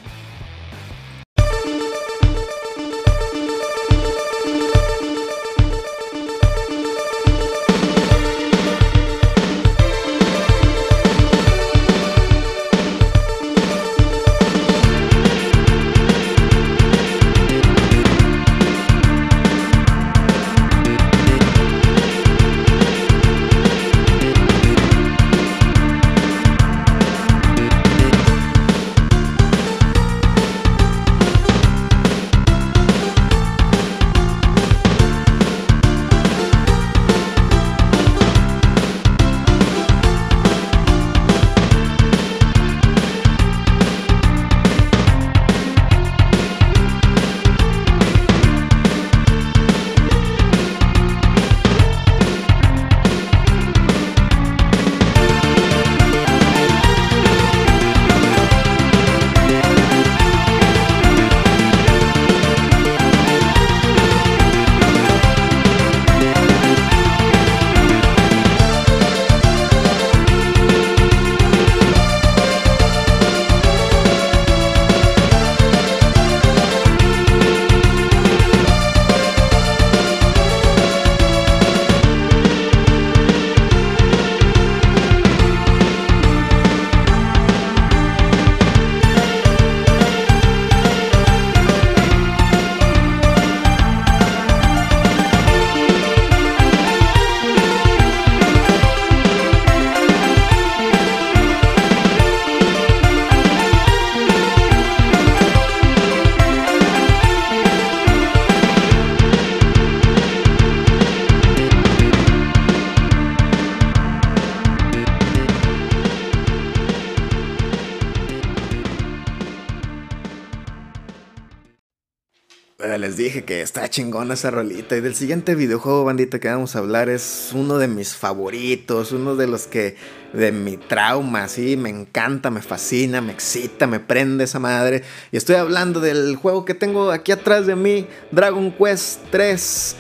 Que 123.43 123.61
está 123.61 123.89
chingona 123.89 124.33
esa 124.33 124.51
rolita. 124.51 124.95
Y 124.97 125.01
del 125.01 125.15
siguiente 125.15 125.55
videojuego, 125.55 126.03
bandita, 126.03 126.39
que 126.39 126.49
vamos 126.49 126.75
a 126.75 126.79
hablar 126.79 127.09
es 127.09 127.51
uno 127.53 127.77
de 127.77 127.87
mis 127.87 128.15
favoritos, 128.15 129.11
uno 129.11 129.35
de 129.35 129.47
los 129.47 129.67
que 129.67 129.95
de 130.33 130.51
mi 130.51 130.77
trauma, 130.77 131.47
sí, 131.47 131.77
me 131.77 131.89
encanta, 131.89 132.49
me 132.49 132.61
fascina, 132.61 133.21
me 133.21 133.31
excita, 133.31 133.87
me 133.87 133.99
prende 133.99 134.45
esa 134.45 134.59
madre. 134.59 135.03
Y 135.31 135.37
estoy 135.37 135.55
hablando 135.55 135.99
del 135.99 136.35
juego 136.35 136.65
que 136.65 136.73
tengo 136.73 137.11
aquí 137.11 137.31
atrás 137.31 137.67
de 137.67 137.75
mí, 137.75 138.07
Dragon 138.31 138.71
Quest 138.71 139.19
3 139.31 139.95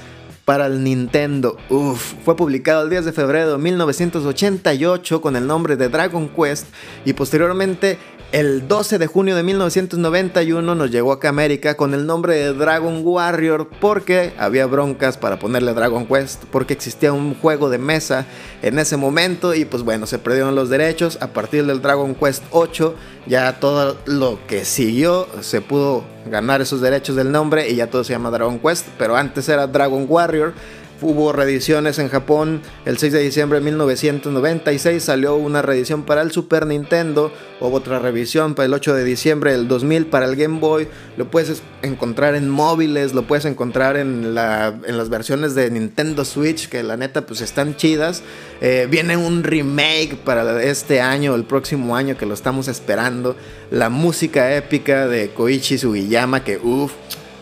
para 0.45 0.65
el 0.65 0.83
Nintendo. 0.83 1.57
Uf, 1.69 2.13
fue 2.25 2.35
publicado 2.35 2.83
el 2.83 2.89
10 2.89 3.05
de 3.05 3.13
febrero 3.13 3.53
de 3.53 3.57
1988 3.57 5.21
con 5.21 5.35
el 5.35 5.47
nombre 5.47 5.77
de 5.77 5.89
Dragon 5.89 6.29
Quest 6.29 6.67
y 7.05 7.13
posteriormente 7.13 7.97
el 8.33 8.67
12 8.67 8.97
de 8.97 9.05
junio 9.05 9.35
de 9.35 9.43
1991 9.43 10.73
nos 10.73 10.89
llegó 10.89 11.11
acá 11.11 11.27
a 11.27 11.29
América 11.29 11.77
con 11.77 11.93
el 11.93 12.07
nombre 12.07 12.33
de 12.33 12.53
Dragon 12.53 13.01
Warrior 13.03 13.69
porque 13.79 14.33
había 14.39 14.65
broncas 14.65 15.17
para 15.17 15.37
ponerle 15.37 15.75
Dragon 15.75 16.07
Quest, 16.07 16.45
porque 16.45 16.73
existía 16.73 17.13
un 17.13 17.35
juego 17.35 17.69
de 17.69 17.77
mesa 17.77 18.25
en 18.63 18.79
ese 18.79 18.97
momento 18.97 19.53
y 19.53 19.65
pues 19.65 19.83
bueno, 19.83 20.07
se 20.07 20.17
perdieron 20.17 20.55
los 20.55 20.69
derechos. 20.69 21.19
A 21.21 21.27
partir 21.27 21.67
del 21.67 21.83
Dragon 21.83 22.15
Quest 22.15 22.43
8 22.49 22.95
ya 23.27 23.59
todo 23.59 23.97
lo 24.07 24.39
que 24.47 24.65
siguió 24.65 25.27
se 25.41 25.61
pudo 25.61 26.03
ganar 26.25 26.59
esos 26.59 26.81
derechos 26.81 27.15
del 27.15 27.31
nombre 27.31 27.69
y 27.69 27.75
ya 27.75 27.91
todo 27.91 28.03
se 28.03 28.13
llama 28.13 28.31
Dragon 28.31 28.57
Quest, 28.57 28.87
pero 28.97 29.15
antes 29.15 29.47
era 29.47 29.67
Dragon 29.67 30.07
Warrior 30.09 30.55
Hubo 31.03 31.33
reediciones 31.33 31.99
en 31.99 32.07
Japón. 32.07 32.61
El 32.85 32.97
6 32.97 33.11
de 33.11 33.19
diciembre 33.19 33.59
de 33.59 33.65
1996 33.65 35.03
salió 35.03 35.35
una 35.35 35.61
reedición 35.61 36.03
para 36.03 36.21
el 36.21 36.31
Super 36.31 36.65
Nintendo. 36.65 37.29
Hubo 37.59 37.75
otra 37.75 37.99
revisión 37.99 38.55
para 38.55 38.67
el 38.67 38.73
8 38.73 38.95
de 38.95 39.03
diciembre 39.03 39.51
del 39.51 39.67
2000 39.67 40.05
para 40.05 40.25
el 40.27 40.37
Game 40.37 40.61
Boy. 40.61 40.87
Lo 41.17 41.29
puedes 41.29 41.61
encontrar 41.81 42.35
en 42.35 42.49
móviles, 42.49 43.13
lo 43.13 43.27
puedes 43.27 43.43
encontrar 43.43 43.97
en, 43.97 44.33
las 44.33 45.09
versiones 45.09 45.55
de 45.55 45.69
Nintendo 45.71 46.23
Switch, 46.23 46.69
que 46.69 46.83
la 46.83 46.95
neta 46.95 47.25
pues 47.25 47.41
están 47.41 47.75
chidas. 47.75 48.23
Eh, 48.61 48.87
viene 48.89 49.17
un 49.17 49.43
remake 49.43 50.15
para 50.23 50.63
este 50.63 51.01
año, 51.01 51.35
el 51.35 51.43
próximo 51.43 51.97
año 51.97 52.15
que 52.15 52.25
lo 52.25 52.33
estamos 52.33 52.69
esperando. 52.69 53.35
La 53.71 53.89
música 53.89 54.55
épica 54.55 55.09
de 55.09 55.31
Koichi 55.31 55.77
Sugiyama, 55.77 56.45
que 56.45 56.59
uff 56.59 56.93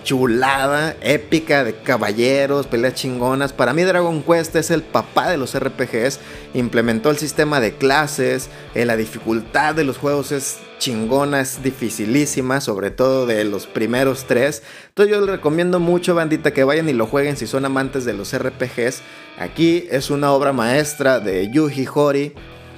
chulada, 0.03 0.95
épica 1.01 1.63
de 1.63 1.75
caballeros, 1.75 2.67
peleas 2.67 2.95
chingonas. 2.95 3.53
Para 3.53 3.73
mí 3.73 3.83
Dragon 3.83 4.23
Quest 4.23 4.55
es 4.55 4.71
el 4.71 4.81
papá 4.81 5.29
de 5.29 5.37
los 5.37 5.57
RPGs. 5.57 6.19
Implementó 6.53 7.09
el 7.09 7.17
sistema 7.17 7.59
de 7.59 7.75
clases, 7.75 8.49
eh, 8.75 8.85
la 8.85 8.97
dificultad 8.97 9.75
de 9.75 9.83
los 9.83 9.97
juegos 9.97 10.31
es 10.31 10.59
chingona, 10.79 11.41
es 11.41 11.61
dificilísima, 11.61 12.59
sobre 12.59 12.89
todo 12.89 13.25
de 13.25 13.43
los 13.43 13.67
primeros 13.67 14.25
tres. 14.25 14.63
Entonces 14.89 15.13
yo 15.13 15.21
les 15.21 15.29
recomiendo 15.29 15.79
mucho, 15.79 16.15
bandita, 16.15 16.51
que 16.51 16.63
vayan 16.63 16.89
y 16.89 16.93
lo 16.93 17.05
jueguen 17.05 17.37
si 17.37 17.45
son 17.45 17.65
amantes 17.65 18.03
de 18.03 18.13
los 18.13 18.35
RPGs. 18.35 19.01
Aquí 19.37 19.87
es 19.91 20.09
una 20.09 20.31
obra 20.31 20.53
maestra 20.53 21.19
de 21.19 21.49
Yuji 21.51 21.87
Hori. 21.93 22.33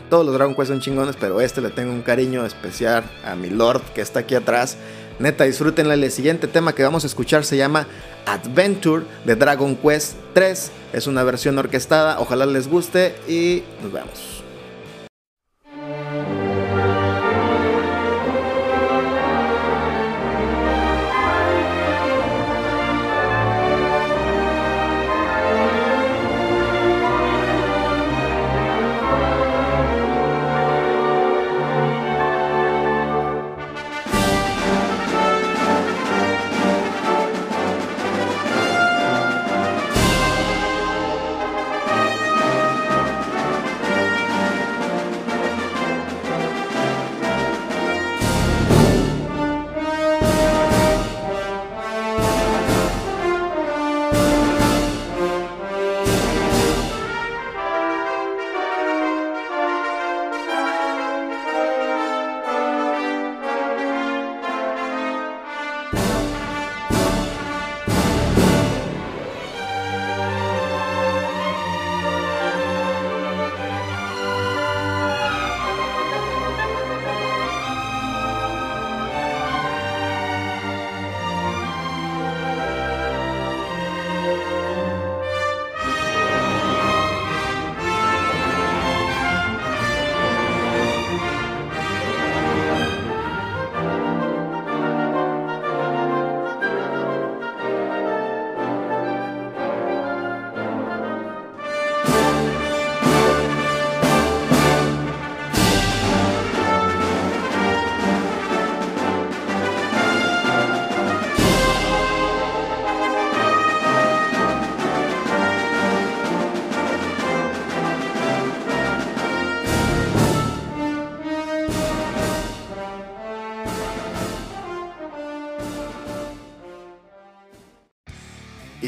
Todos 0.10 0.26
los 0.26 0.36
Dragon 0.36 0.54
Quest 0.54 0.68
son 0.68 0.82
chingones, 0.82 1.16
pero 1.20 1.42
este 1.42 1.62
le 1.62 1.70
tengo 1.70 1.92
un 1.92 2.02
cariño 2.02 2.46
especial 2.46 3.04
a 3.26 3.36
mi 3.36 3.50
Lord 3.50 3.82
que 3.96 4.02
está 4.02 4.20
aquí 4.20 4.36
atrás. 4.36 4.78
Neta, 5.20 5.44
disfrútenla. 5.44 5.94
El 5.94 6.12
siguiente 6.12 6.48
tema 6.48 6.74
que 6.74 6.84
vamos 6.84 7.04
a 7.04 7.08
escuchar 7.08 7.46
se 7.46 7.58
llama 7.58 7.88
Adventure 8.26 9.06
de 9.26 9.36
Dragon 9.36 9.76
Quest 9.76 10.16
3. 10.34 10.72
Es 10.94 11.08
una 11.08 11.24
versión 11.24 11.58
orquestada. 11.58 12.20
Ojalá 12.20 12.46
les 12.46 12.68
guste 12.68 13.16
y 13.28 13.64
nos 13.82 13.92
vemos. 13.92 14.33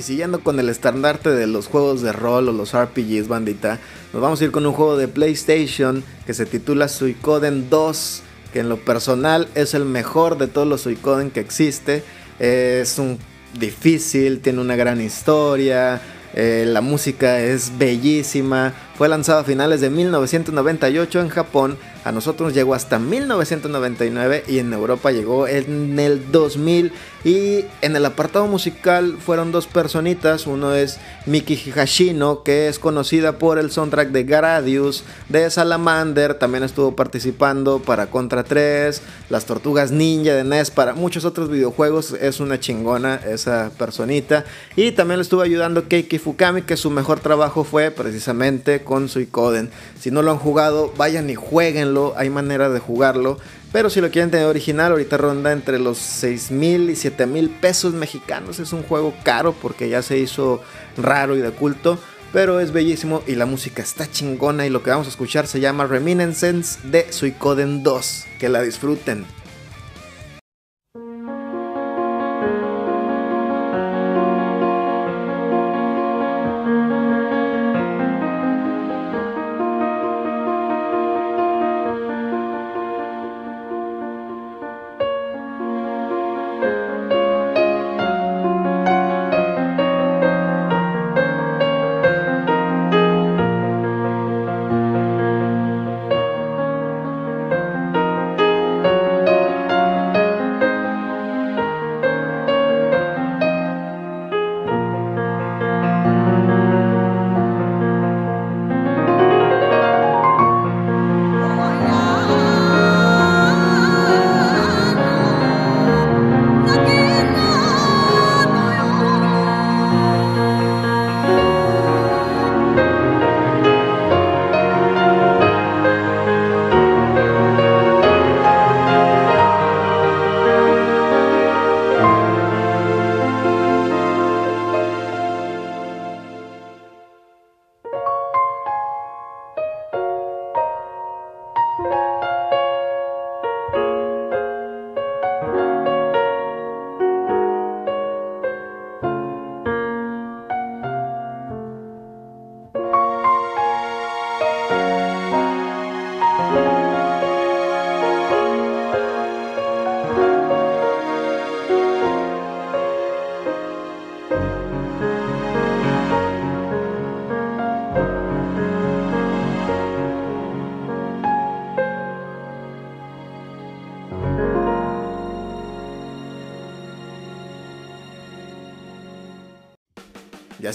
Siguiendo 0.06 0.42
con 0.42 0.60
el 0.60 0.70
estandarte 0.70 1.32
de 1.32 1.48
los 1.48 1.66
juegos 1.66 2.04
de 2.04 2.12
rol 2.14 2.48
o 2.48 2.52
los 2.52 2.74
RPGs, 2.74 3.28
bandita, 3.28 3.80
nos 4.14 4.22
vamos 4.22 4.40
a 4.40 4.44
ir 4.44 4.52
con 4.52 4.66
un 4.66 4.74
juego 4.74 4.98
de 4.98 5.08
PlayStation 5.08 6.04
que 6.28 6.36
se 6.36 6.46
titula 6.46 6.88
Suicoden 6.88 7.72
2, 7.72 8.22
que 8.54 8.60
en 8.60 8.70
lo 8.70 8.78
personal 8.78 9.48
es 9.56 9.74
el 9.74 9.84
mejor 9.84 10.38
de 10.38 10.46
todos 10.48 10.68
los 10.68 10.82
Suicoden 10.82 11.32
que 11.32 11.40
existe. 11.40 12.04
Es 12.38 13.00
un 13.00 13.18
difícil, 13.60 14.42
tiene 14.42 14.62
una 14.62 14.76
gran 14.76 15.02
historia, 15.02 16.00
eh, 16.36 16.66
la 16.68 16.82
música 16.82 17.40
es 17.40 17.76
bellísima. 17.80 18.74
Fue 18.98 19.10
lanzado 19.10 19.40
a 19.40 19.44
finales 19.44 19.82
de 19.82 19.90
1998 19.90 21.22
en 21.22 21.30
Japón. 21.30 21.78
A 22.06 22.12
nosotros 22.12 22.54
llegó 22.54 22.76
hasta 22.76 23.00
1999 23.00 24.44
y 24.48 24.60
en 24.60 24.72
Europa 24.72 25.12
llegó 25.12 25.48
en 25.48 25.98
el 25.98 26.32
2000 26.32 26.92
y 27.24 27.66
en 27.82 27.96
el 27.96 28.06
apartado 28.06 28.46
musical 28.46 29.18
fueron 29.20 29.52
dos 29.52 29.66
personitas. 29.66 30.46
Uno 30.46 30.76
es 30.76 31.00
Miki 31.26 31.56
Hashino, 31.56 32.44
que 32.44 32.68
es 32.68 32.78
conocida 32.78 33.40
por 33.40 33.58
el 33.58 33.72
soundtrack 33.72 34.10
de 34.10 34.24
Garadius, 34.24 35.04
de 35.30 35.50
Salamander. 35.50 36.36
También 36.36 36.64
estuvo 36.64 36.96
participando 36.96 37.80
para 37.80 38.06
Contra 38.12 38.44
3, 38.44 39.02
Las 39.32 39.46
Tortugas 39.46 39.90
Ninja 39.90 40.36
de 40.36 40.44
NES, 40.44 40.70
para 40.70 40.94
muchos 40.94 41.26
otros 41.26 41.50
videojuegos. 41.50 42.12
Es 42.12 42.40
una 42.40 42.60
chingona 42.60 43.16
esa 43.16 43.72
personita. 43.80 44.46
Y 44.76 44.92
también 44.92 45.18
le 45.18 45.24
estuvo 45.24 45.42
ayudando 45.42 45.88
Keiki 45.88 46.20
Fukami, 46.20 46.62
que 46.62 46.78
su 46.78 46.92
mejor 46.92 47.20
trabajo 47.20 47.64
fue 47.64 47.90
precisamente 47.90 48.84
con 48.84 49.10
Suicoden. 49.10 49.72
Si 50.00 50.12
no 50.12 50.22
lo 50.22 50.30
han 50.30 50.38
jugado, 50.38 50.94
vayan 50.96 51.32
y 51.32 51.34
jueguenlo. 51.34 51.95
Hay 52.18 52.30
manera 52.30 52.70
de 52.70 52.80
jugarlo. 52.80 53.38
Pero 53.72 53.90
si 53.90 54.02
lo 54.02 54.10
quieren 54.10 54.32
tener 54.32 54.46
original, 54.46 54.92
ahorita 54.92 55.18
ronda 55.18 55.52
entre 55.52 55.80
los 55.80 55.98
6 55.98 56.52
mil 56.52 56.90
y 56.90 56.96
7 56.96 57.26
mil 57.26 57.50
pesos 57.50 57.94
mexicanos. 57.94 58.60
Es 58.60 58.74
un 58.74 58.84
juego 58.84 59.14
caro 59.24 59.54
porque 59.54 59.90
ya 59.90 60.02
se 60.02 60.18
hizo 60.18 60.62
raro 60.98 61.36
y 61.36 61.42
de 61.42 61.52
culto. 61.52 62.00
Pero 62.32 62.60
es 62.60 62.72
bellísimo 62.72 63.24
y 63.28 63.36
la 63.36 63.46
música 63.46 63.82
está 63.82 64.10
chingona. 64.10 64.66
Y 64.66 64.70
lo 64.70 64.84
que 64.84 64.90
vamos 64.90 65.08
a 65.08 65.10
escuchar 65.10 65.48
se 65.48 65.60
llama 65.60 65.88
Reminiscence 65.88 66.80
de 66.88 67.12
Suicoden 67.12 67.84
2. 67.84 68.26
Que 68.40 68.50
la 68.50 68.62
disfruten. 68.62 69.26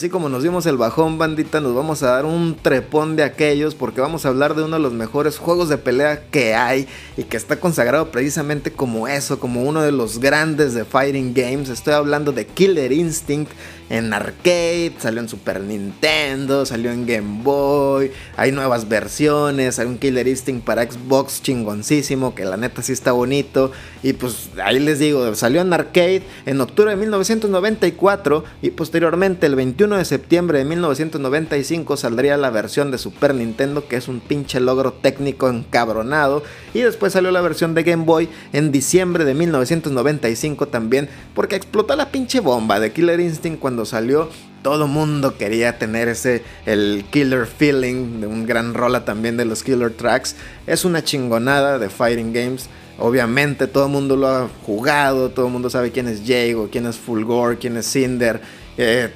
Así 0.00 0.08
como 0.08 0.30
nos 0.30 0.42
dimos 0.42 0.64
el 0.64 0.78
bajón, 0.78 1.18
bandita, 1.18 1.60
nos 1.60 1.74
vamos 1.74 2.02
a 2.02 2.06
dar 2.06 2.24
un 2.24 2.56
trepón 2.56 3.16
de 3.16 3.22
aquellos 3.22 3.74
porque 3.74 4.00
vamos 4.00 4.24
a 4.24 4.30
hablar 4.30 4.54
de 4.54 4.62
uno 4.62 4.76
de 4.76 4.82
los 4.82 4.94
mejores 4.94 5.36
juegos 5.36 5.68
de 5.68 5.76
pelea 5.76 6.22
que 6.30 6.54
hay 6.54 6.88
y 7.18 7.24
que 7.24 7.36
está 7.36 7.60
consagrado 7.60 8.10
precisamente 8.10 8.72
como 8.72 9.08
eso, 9.08 9.38
como 9.38 9.62
uno 9.62 9.82
de 9.82 9.92
los 9.92 10.18
grandes 10.18 10.72
de 10.72 10.86
Fighting 10.86 11.34
Games. 11.34 11.68
Estoy 11.68 11.92
hablando 11.92 12.32
de 12.32 12.46
Killer 12.46 12.92
Instinct 12.92 13.52
en 13.90 14.12
arcade, 14.12 14.92
salió 14.98 15.20
en 15.20 15.28
Super 15.28 15.60
Nintendo, 15.60 16.64
salió 16.64 16.92
en 16.92 17.06
Game 17.06 17.42
Boy, 17.42 18.12
hay 18.36 18.52
nuevas 18.52 18.88
versiones, 18.88 19.80
hay 19.80 19.86
un 19.86 19.98
Killer 19.98 20.28
Instinct 20.28 20.64
para 20.64 20.88
Xbox 20.88 21.42
chingoncísimo, 21.42 22.36
que 22.36 22.44
la 22.44 22.56
neta 22.56 22.82
sí 22.82 22.92
está 22.92 23.10
bonito. 23.10 23.72
Y 24.04 24.12
pues 24.12 24.50
ahí 24.64 24.78
les 24.78 25.00
digo, 25.00 25.34
salió 25.34 25.60
en 25.60 25.72
arcade 25.72 26.22
en 26.46 26.60
octubre 26.60 26.92
de 26.92 26.96
1994 26.96 28.44
y 28.62 28.70
posteriormente 28.70 29.46
el 29.46 29.56
21 29.56 29.96
de 29.96 30.04
septiembre 30.04 30.58
de 30.58 30.64
1995 30.64 31.96
saldría 31.96 32.36
la 32.36 32.50
versión 32.50 32.92
de 32.92 32.98
Super 32.98 33.34
Nintendo, 33.34 33.88
que 33.88 33.96
es 33.96 34.06
un 34.06 34.20
pinche 34.20 34.60
logro 34.60 34.92
técnico 34.92 35.48
encabronado. 35.48 36.44
Y 36.74 36.80
después 36.80 37.12
salió 37.12 37.32
la 37.32 37.40
versión 37.40 37.74
de 37.74 37.82
Game 37.82 38.04
Boy 38.04 38.28
en 38.52 38.70
diciembre 38.70 39.24
de 39.24 39.34
1995 39.34 40.68
también, 40.68 41.08
porque 41.34 41.56
explotó 41.56 41.96
la 41.96 42.12
pinche 42.12 42.38
bomba 42.38 42.78
de 42.78 42.92
Killer 42.92 43.18
Instinct 43.18 43.58
cuando 43.58 43.79
salió, 43.84 44.28
todo 44.62 44.86
mundo 44.86 45.38
quería 45.38 45.78
tener 45.78 46.08
ese, 46.08 46.42
el 46.66 47.04
killer 47.10 47.46
feeling 47.46 48.20
de 48.20 48.26
un 48.26 48.46
gran 48.46 48.74
rola 48.74 49.04
también 49.04 49.36
de 49.36 49.44
los 49.44 49.62
killer 49.62 49.92
tracks. 49.92 50.36
Es 50.66 50.84
una 50.84 51.02
chingonada 51.02 51.78
de 51.78 51.88
Fighting 51.88 52.32
Games. 52.32 52.68
Obviamente 52.98 53.66
todo 53.66 53.86
el 53.86 53.92
mundo 53.92 54.16
lo 54.16 54.28
ha 54.28 54.48
jugado, 54.66 55.30
todo 55.30 55.46
el 55.46 55.52
mundo 55.52 55.70
sabe 55.70 55.90
quién 55.90 56.08
es 56.08 56.20
Jago, 56.26 56.68
quién 56.70 56.84
es 56.86 56.96
Fulgor, 56.96 57.58
quién 57.58 57.78
es 57.78 57.90
Cinder, 57.90 58.42
eh, 58.76 59.10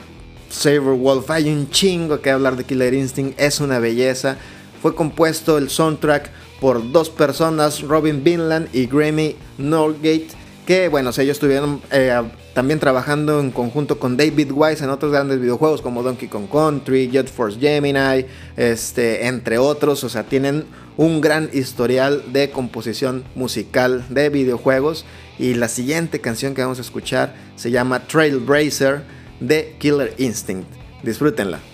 Saber 0.48 0.80
Wolf. 0.80 1.30
Hay 1.30 1.52
un 1.52 1.68
chingo 1.68 2.20
que 2.20 2.30
hablar 2.30 2.56
de 2.56 2.64
Killer 2.64 2.94
Instinct, 2.94 3.38
es 3.38 3.60
una 3.60 3.78
belleza. 3.78 4.38
Fue 4.80 4.94
compuesto 4.94 5.58
el 5.58 5.68
soundtrack 5.68 6.30
por 6.60 6.92
dos 6.92 7.10
personas, 7.10 7.82
Robin 7.82 8.24
Vinland 8.24 8.68
y 8.72 8.86
Grammy 8.86 9.36
Norgate, 9.58 10.28
que 10.66 10.88
bueno, 10.88 11.10
ellos 11.10 11.36
estuvieron 11.36 11.82
eh, 11.90 12.22
también 12.54 12.78
trabajando 12.78 13.40
en 13.40 13.50
conjunto 13.50 13.98
con 13.98 14.16
David 14.16 14.52
Wise 14.52 14.84
en 14.84 14.90
otros 14.90 15.12
grandes 15.12 15.40
videojuegos 15.40 15.82
como 15.82 16.02
Donkey 16.02 16.28
Kong 16.28 16.48
Country, 16.50 17.10
Jet 17.10 17.28
Force 17.28 17.58
Gemini, 17.58 18.26
este, 18.56 19.26
entre 19.26 19.58
otros. 19.58 20.04
O 20.04 20.08
sea, 20.08 20.22
tienen 20.22 20.64
un 20.96 21.20
gran 21.20 21.50
historial 21.52 22.22
de 22.32 22.50
composición 22.50 23.24
musical 23.34 24.04
de 24.08 24.28
videojuegos. 24.30 25.04
Y 25.36 25.54
la 25.54 25.68
siguiente 25.68 26.20
canción 26.20 26.54
que 26.54 26.62
vamos 26.62 26.78
a 26.78 26.82
escuchar 26.82 27.34
se 27.56 27.72
llama 27.72 28.06
Trailblazer 28.06 29.02
de 29.40 29.74
Killer 29.78 30.14
Instinct. 30.18 30.68
Disfrútenla. 31.02 31.73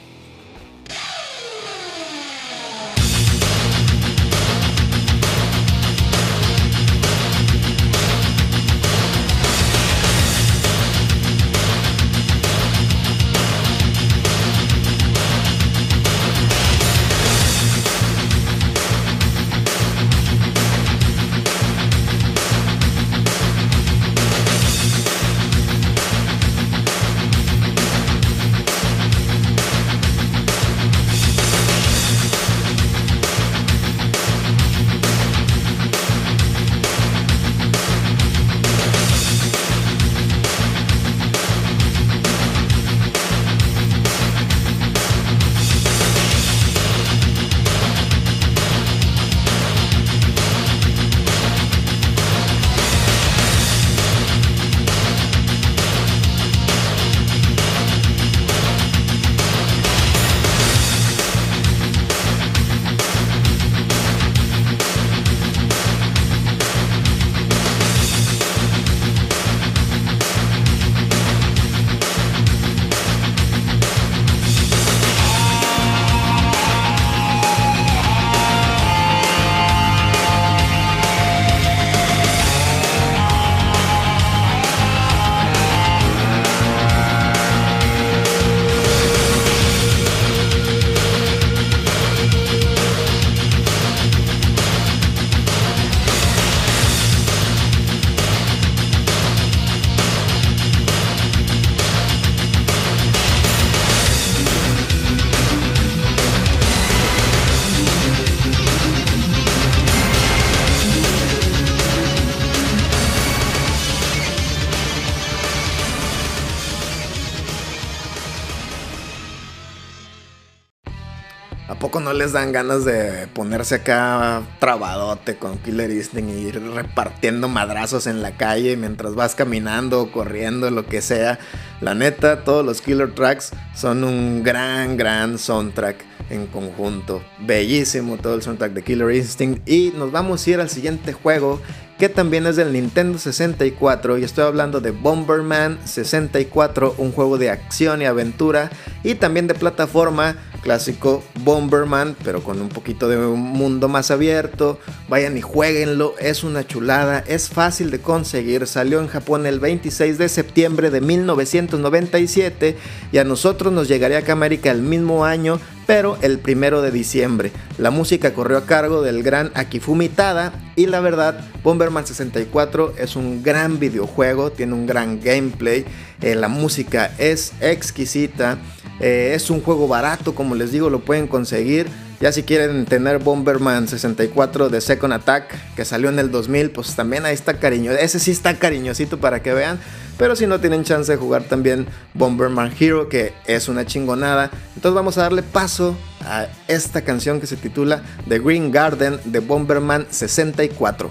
Les 122.20 122.32
dan 122.32 122.52
ganas 122.52 122.84
de 122.84 123.28
ponerse 123.28 123.76
acá 123.76 124.42
trabadote 124.58 125.36
con 125.36 125.56
Killer 125.56 125.90
Instinct 125.90 126.30
y 126.30 126.48
ir 126.48 126.62
repartiendo 126.74 127.48
madrazos 127.48 128.06
en 128.06 128.20
la 128.20 128.32
calle 128.32 128.76
mientras 128.76 129.14
vas 129.14 129.34
caminando, 129.34 130.12
corriendo, 130.12 130.70
lo 130.70 130.84
que 130.84 131.00
sea. 131.00 131.38
La 131.80 131.94
neta, 131.94 132.44
todos 132.44 132.62
los 132.62 132.82
Killer 132.82 133.14
Tracks 133.14 133.52
son 133.74 134.04
un 134.04 134.42
gran, 134.42 134.98
gran 134.98 135.38
soundtrack 135.38 136.04
en 136.28 136.46
conjunto. 136.46 137.22
Bellísimo 137.38 138.18
todo 138.18 138.34
el 138.34 138.42
soundtrack 138.42 138.72
de 138.72 138.82
Killer 138.82 139.14
Instinct. 139.14 139.66
Y 139.66 139.94
nos 139.96 140.12
vamos 140.12 140.46
a 140.46 140.50
ir 140.50 140.60
al 140.60 140.68
siguiente 140.68 141.14
juego 141.14 141.58
que 141.98 142.10
también 142.10 142.46
es 142.46 142.56
del 142.56 142.72
Nintendo 142.72 143.18
64 143.18 144.18
y 144.18 144.24
estoy 144.24 144.44
hablando 144.44 144.80
de 144.80 144.90
Bomberman 144.90 145.78
64, 145.84 146.94
un 146.96 147.12
juego 147.12 147.36
de 147.36 147.50
acción 147.50 148.00
y 148.00 148.06
aventura 148.06 148.70
y 149.04 149.16
también 149.16 149.46
de 149.46 149.54
plataforma 149.54 150.36
clásico 150.62 151.22
Bomberman, 151.42 152.16
pero 152.22 152.42
con 152.42 152.60
un 152.60 152.68
poquito 152.68 153.08
de 153.08 153.16
un 153.16 153.40
mundo 153.40 153.88
más 153.88 154.10
abierto. 154.10 154.78
Vayan 155.08 155.36
y 155.36 155.40
jueguenlo, 155.40 156.14
es 156.18 156.44
una 156.44 156.66
chulada, 156.66 157.24
es 157.26 157.48
fácil 157.48 157.90
de 157.90 158.00
conseguir. 158.00 158.66
Salió 158.66 159.00
en 159.00 159.08
Japón 159.08 159.46
el 159.46 159.60
26 159.60 160.18
de 160.18 160.28
septiembre 160.28 160.90
de 160.90 161.00
1997 161.00 162.76
y 163.12 163.18
a 163.18 163.24
nosotros 163.24 163.72
nos 163.72 163.88
llegaría 163.88 164.18
acá 164.18 164.32
a 164.32 164.36
América 164.36 164.70
el 164.70 164.82
mismo 164.82 165.24
año, 165.24 165.58
pero 165.86 166.16
el 166.22 166.38
primero 166.38 166.82
de 166.82 166.90
diciembre. 166.90 167.50
La 167.78 167.90
música 167.90 168.32
corrió 168.32 168.58
a 168.58 168.66
cargo 168.66 169.02
del 169.02 169.22
gran 169.22 169.50
Akifumi 169.54 170.08
Tada 170.08 170.52
y 170.76 170.86
la 170.86 171.00
verdad, 171.00 171.44
Bomberman 171.64 172.06
64 172.06 172.94
es 172.96 173.16
un 173.16 173.42
gran 173.42 173.78
videojuego, 173.78 174.52
tiene 174.52 174.74
un 174.74 174.86
gran 174.86 175.20
gameplay, 175.20 175.84
eh, 176.22 176.34
la 176.34 176.48
música 176.48 177.10
es 177.18 177.52
exquisita. 177.60 178.58
Eh, 179.00 179.32
es 179.34 179.50
un 179.50 179.62
juego 179.62 179.88
barato, 179.88 180.34
como 180.34 180.54
les 180.54 180.72
digo, 180.72 180.90
lo 180.90 181.00
pueden 181.00 181.26
conseguir. 181.26 181.88
Ya 182.20 182.32
si 182.32 182.42
quieren 182.42 182.84
tener 182.84 183.18
Bomberman 183.18 183.88
64 183.88 184.68
de 184.68 184.80
Second 184.82 185.14
Attack, 185.14 185.74
que 185.74 185.86
salió 185.86 186.10
en 186.10 186.18
el 186.18 186.30
2000, 186.30 186.70
pues 186.70 186.94
también 186.94 187.24
ahí 187.24 187.32
está 187.32 187.54
cariño. 187.58 187.92
Ese 187.92 188.18
sí 188.18 188.30
está 188.30 188.58
cariñosito 188.58 189.18
para 189.18 189.42
que 189.42 189.54
vean. 189.54 189.78
Pero 190.18 190.36
si 190.36 190.46
no 190.46 190.60
tienen 190.60 190.84
chance 190.84 191.10
de 191.10 191.16
jugar 191.16 191.44
también 191.44 191.86
Bomberman 192.12 192.74
Hero, 192.78 193.08
que 193.08 193.32
es 193.46 193.68
una 193.68 193.86
chingonada. 193.86 194.50
Entonces 194.76 194.94
vamos 194.94 195.16
a 195.16 195.22
darle 195.22 195.42
paso 195.42 195.96
a 196.26 196.46
esta 196.68 197.00
canción 197.00 197.40
que 197.40 197.46
se 197.46 197.56
titula 197.56 198.02
The 198.28 198.38
Green 198.38 198.70
Garden 198.70 199.18
de 199.24 199.38
Bomberman 199.38 200.06
64. 200.10 201.10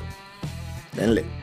Denle. 0.95 1.38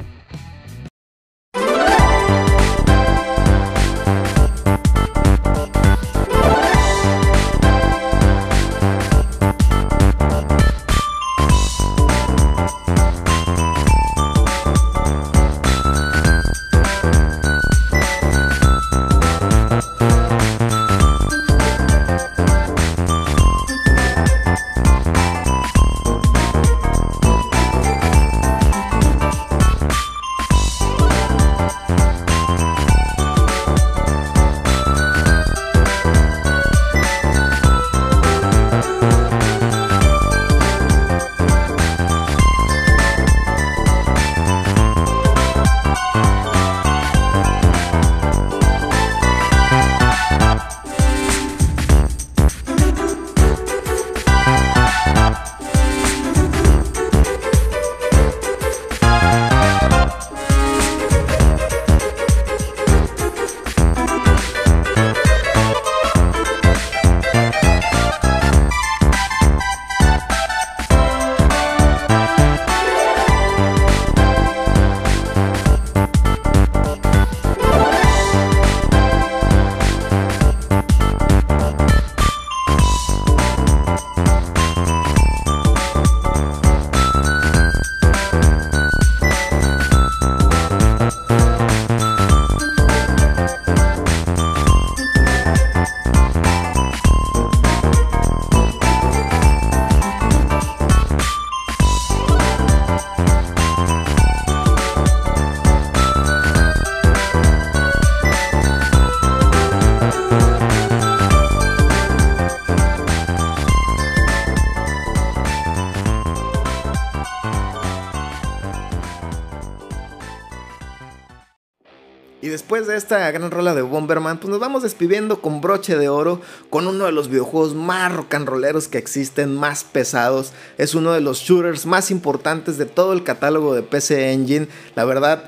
Después 122.76 122.88
de 122.88 122.98
esta 122.98 123.30
gran 123.30 123.50
rola 123.50 123.74
de 123.74 123.80
Bomberman, 123.80 124.36
pues 124.36 124.50
nos 124.50 124.60
vamos 124.60 124.82
despidiendo 124.82 125.40
con 125.40 125.62
broche 125.62 125.96
de 125.96 126.10
oro, 126.10 126.42
con 126.68 126.86
uno 126.86 127.06
de 127.06 127.12
los 127.12 127.28
videojuegos 127.28 127.74
más 127.74 128.14
rock 128.14 128.34
and 128.34 128.46
rolleros 128.46 128.86
que 128.86 128.98
existen, 128.98 129.56
más 129.56 129.82
pesados. 129.82 130.52
Es 130.76 130.94
uno 130.94 131.12
de 131.12 131.22
los 131.22 131.38
shooters 131.38 131.86
más 131.86 132.10
importantes 132.10 132.76
de 132.76 132.84
todo 132.84 133.14
el 133.14 133.24
catálogo 133.24 133.74
de 133.74 133.82
PC 133.82 134.30
Engine. 134.32 134.68
La 134.94 135.06
verdad, 135.06 135.44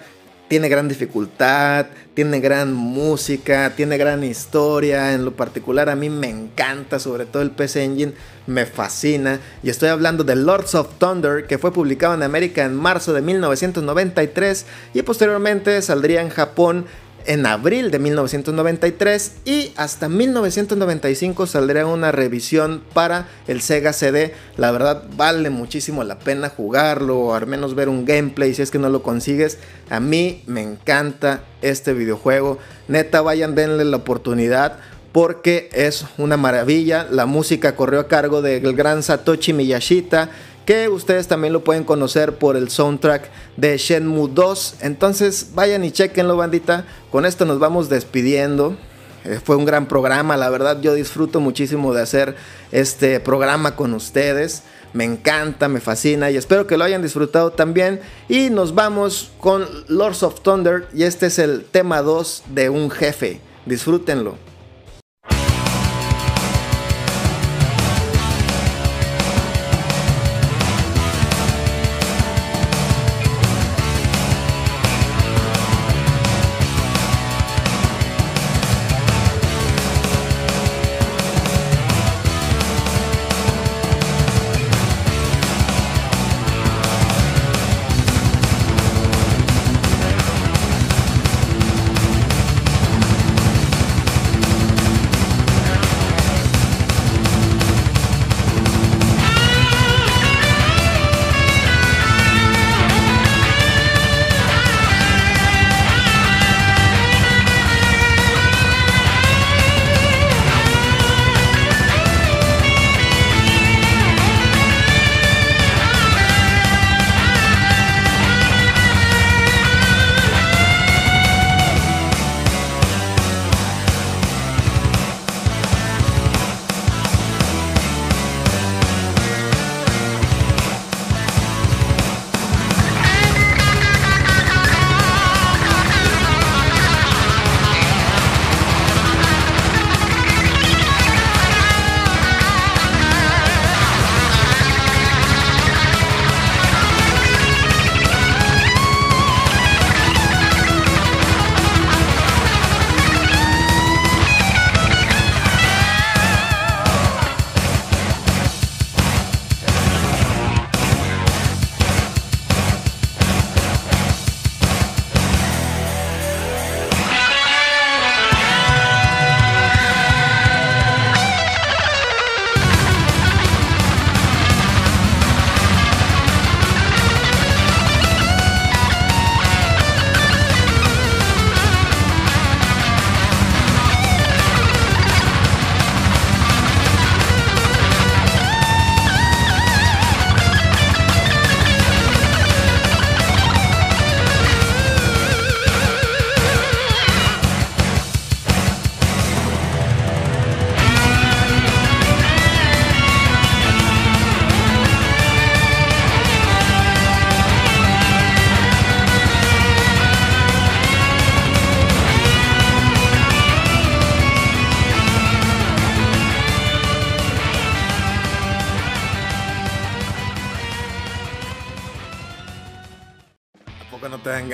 tiene 0.49 0.71
gran 0.71 0.89
dificultad, 0.89 1.87
tiene 2.15 2.41
gran 2.41 2.73
música, 2.73 3.75
tiene 3.77 3.99
gran 3.99 4.25
historia. 4.25 5.13
En 5.13 5.27
lo 5.27 5.33
particular 5.33 5.91
a 5.91 5.97
mí 5.97 6.09
me 6.09 6.31
encanta, 6.31 6.99
sobre 6.99 7.27
todo 7.27 7.43
el 7.43 7.51
PC 7.51 7.85
Engine, 7.85 8.15
me 8.47 8.65
fascina. 8.65 9.39
Y 9.63 9.69
estoy 9.69 9.91
hablando 9.91 10.25
de 10.25 10.35
Lords 10.35 10.75
of 10.75 10.95
Thunder, 10.99 11.47
que 11.47 11.59
fue 11.59 11.73
publicado 11.73 12.15
en 12.15 12.23
América 12.23 12.65
en 12.65 12.75
marzo 12.75 13.13
de 13.13 13.21
1993 13.21 14.65
y 14.95 15.03
posteriormente 15.03 15.81
saldría 15.83 16.23
en 16.23 16.31
Japón 16.31 16.87
en 17.29 17.45
abril 17.45 17.91
de 17.91 17.99
1993 17.99 19.33
y 19.45 19.73
hasta 19.77 20.09
1995 20.09 21.47
saldrá 21.47 21.85
una 21.85 22.11
revisión 22.11 22.83
para 22.95 23.29
el 23.47 23.61
Sega 23.61 23.93
CD. 23.93 24.35
La 24.57 24.71
verdad 24.71 25.05
vale 25.15 25.51
muchísimo 25.51 26.03
la 26.05 26.19
pena 26.19 26.49
jugarlo 26.49 27.21
o 27.21 27.35
al 27.35 27.47
menos 27.47 27.75
ver 27.75 27.91
un 27.91 28.07
gameplay 28.07 28.55
si 28.55 28.63
es 28.63 28.71
que 28.71 28.79
no 28.79 28.89
lo 28.89 29.03
consigues. 29.03 29.59
A 29.91 30.01
mí 30.01 30.43
me 30.47 30.63
encanta 30.63 31.45
este 31.61 31.93
videojuego. 31.93 32.59
Neta, 32.89 33.21
vayan, 33.21 33.55
denle 33.55 33.85
la 33.85 33.99
oportunidad 33.99 34.79
porque 35.13 35.69
es 35.73 36.07
una 36.17 36.39
maravilla. 36.39 37.07
La 37.11 37.27
música 37.27 37.77
corrió 37.77 38.01
a 38.01 38.09
cargo 38.09 38.41
del 38.41 38.75
gran 38.75 39.03
Satoshi 39.03 39.53
Miyashita 39.53 40.31
que 40.69 40.91
ustedes 40.91 41.29
también 41.29 41.55
lo 41.55 41.65
pueden 41.65 41.83
conocer 41.83 42.35
por 42.35 42.55
el 42.55 42.69
soundtrack 42.69 43.31
de 43.57 43.79
Shenmue 43.79 44.29
2. 44.35 44.75
Entonces 44.83 45.53
vayan 45.55 45.83
y 45.83 45.93
chequenlo 45.93 46.37
bandita. 46.37 46.85
Con 47.11 47.25
esto 47.25 47.47
nos 47.47 47.59
vamos 47.59 47.89
despidiendo. 47.89 48.77
Eh, 49.25 49.41
fue 49.43 49.57
un 49.57 49.65
gran 49.65 49.89
programa, 49.89 50.37
la 50.37 50.51
verdad 50.51 50.79
yo 50.83 50.93
disfruto 50.93 51.41
muchísimo 51.41 51.95
de 51.95 52.03
hacer 52.03 52.37
este 52.71 53.19
programa 53.19 53.77
con 53.77 53.95
ustedes. 53.95 54.63
Me 54.93 55.05
encanta, 55.05 55.69
me 55.69 55.81
fascina 55.81 56.31
y 56.31 56.37
espero 56.37 56.67
que 56.67 56.77
lo 56.77 56.85
hayan 56.85 57.01
disfrutado 57.01 57.51
también. 57.51 58.03
Y 58.29 58.51
nos 58.51 58.75
vamos 58.75 59.31
con 59.41 59.65
Lords 59.89 60.23
of 60.23 60.43
Thunder 60.43 60.87
y 60.93 61.05
este 61.05 61.29
es 61.29 61.39
el 61.39 61.65
tema 61.65 62.03
2 62.03 62.43
de 62.51 62.69
un 62.69 62.91
jefe. 62.91 63.41
Disfrútenlo. 63.65 64.48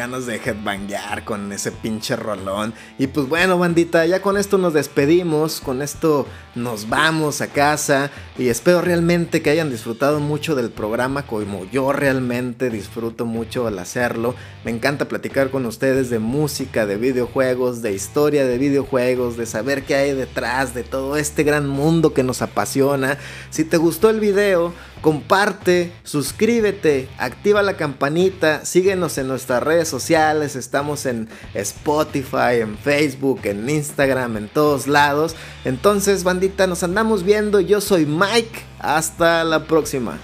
De 0.05 0.37
headbanguear 0.37 1.25
con 1.25 1.51
ese 1.51 1.73
pinche 1.73 2.15
rolón. 2.15 2.75
Y 2.99 3.07
pues 3.07 3.27
bueno, 3.27 3.59
bandita, 3.59 4.05
ya 4.05 4.21
con 4.21 4.37
esto 4.37 4.59
nos 4.59 4.75
despedimos, 4.75 5.63
con 5.63 5.81
esto 5.81 6.27
nos 6.55 6.91
vamos 6.91 7.41
a 7.41 7.47
casa 7.47 8.11
y 8.39 8.49
espero 8.49 8.83
realmente 8.83 9.41
que 9.41 9.49
hayan 9.49 9.71
disfrutado 9.71 10.21
mucho 10.21 10.55
del 10.55 10.69
programa 10.71 11.27
como 11.27 11.65
yo 11.71 11.91
realmente 11.93 12.69
disfruto 12.69 13.25
mucho 13.25 13.67
al 13.67 13.79
hacerlo. 13.79 14.35
Me 14.63 14.71
encanta 14.71 15.09
platicar 15.09 15.51
con 15.51 15.65
ustedes 15.65 16.11
de 16.11 16.19
música, 16.19 16.85
de 16.85 16.99
videojuegos, 16.99 17.81
de 17.81 17.95
historia 17.95 18.45
de 18.45 18.59
videojuegos, 18.59 19.39
de 19.39 19.47
saber 19.47 19.85
qué 19.85 19.95
hay 19.95 20.13
detrás 20.13 20.75
de 20.75 20.83
todo 20.83 21.17
este 21.17 21.45
gran 21.45 21.67
mundo 21.67 22.13
que 22.13 22.23
nos 22.23 22.43
apasiona. 22.43 23.17
Si 23.49 23.65
te 23.65 23.79
gustó 23.79 24.11
el 24.11 24.21
video, 24.21 24.75
comparte, 25.05 25.93
suscríbete, 26.03 27.11
activa 27.19 27.61
la 27.61 27.77
campanita, 27.77 28.65
síguenos 28.65 29.19
en 29.19 29.29
nuestras 29.29 29.63
redes 29.63 29.87
sociales, 29.87 30.57
estamos 30.57 31.05
en 31.05 31.29
Spotify, 31.53 32.63
en 32.63 32.79
Facebook, 32.79 33.41
en 33.45 33.69
Instagram, 33.69 34.39
en 34.39 34.49
todos 34.49 34.87
lados. 34.87 35.37
Entonces, 35.67 36.25
bandita, 36.25 36.67
nos 36.67 36.83
andamos 36.85 37.23
viendo. 37.23 37.61
Yo 37.61 37.83
soy 37.83 38.07
Mike. 38.07 38.63
Hasta 38.79 39.45
la 39.45 39.67
próxima. 39.67 40.19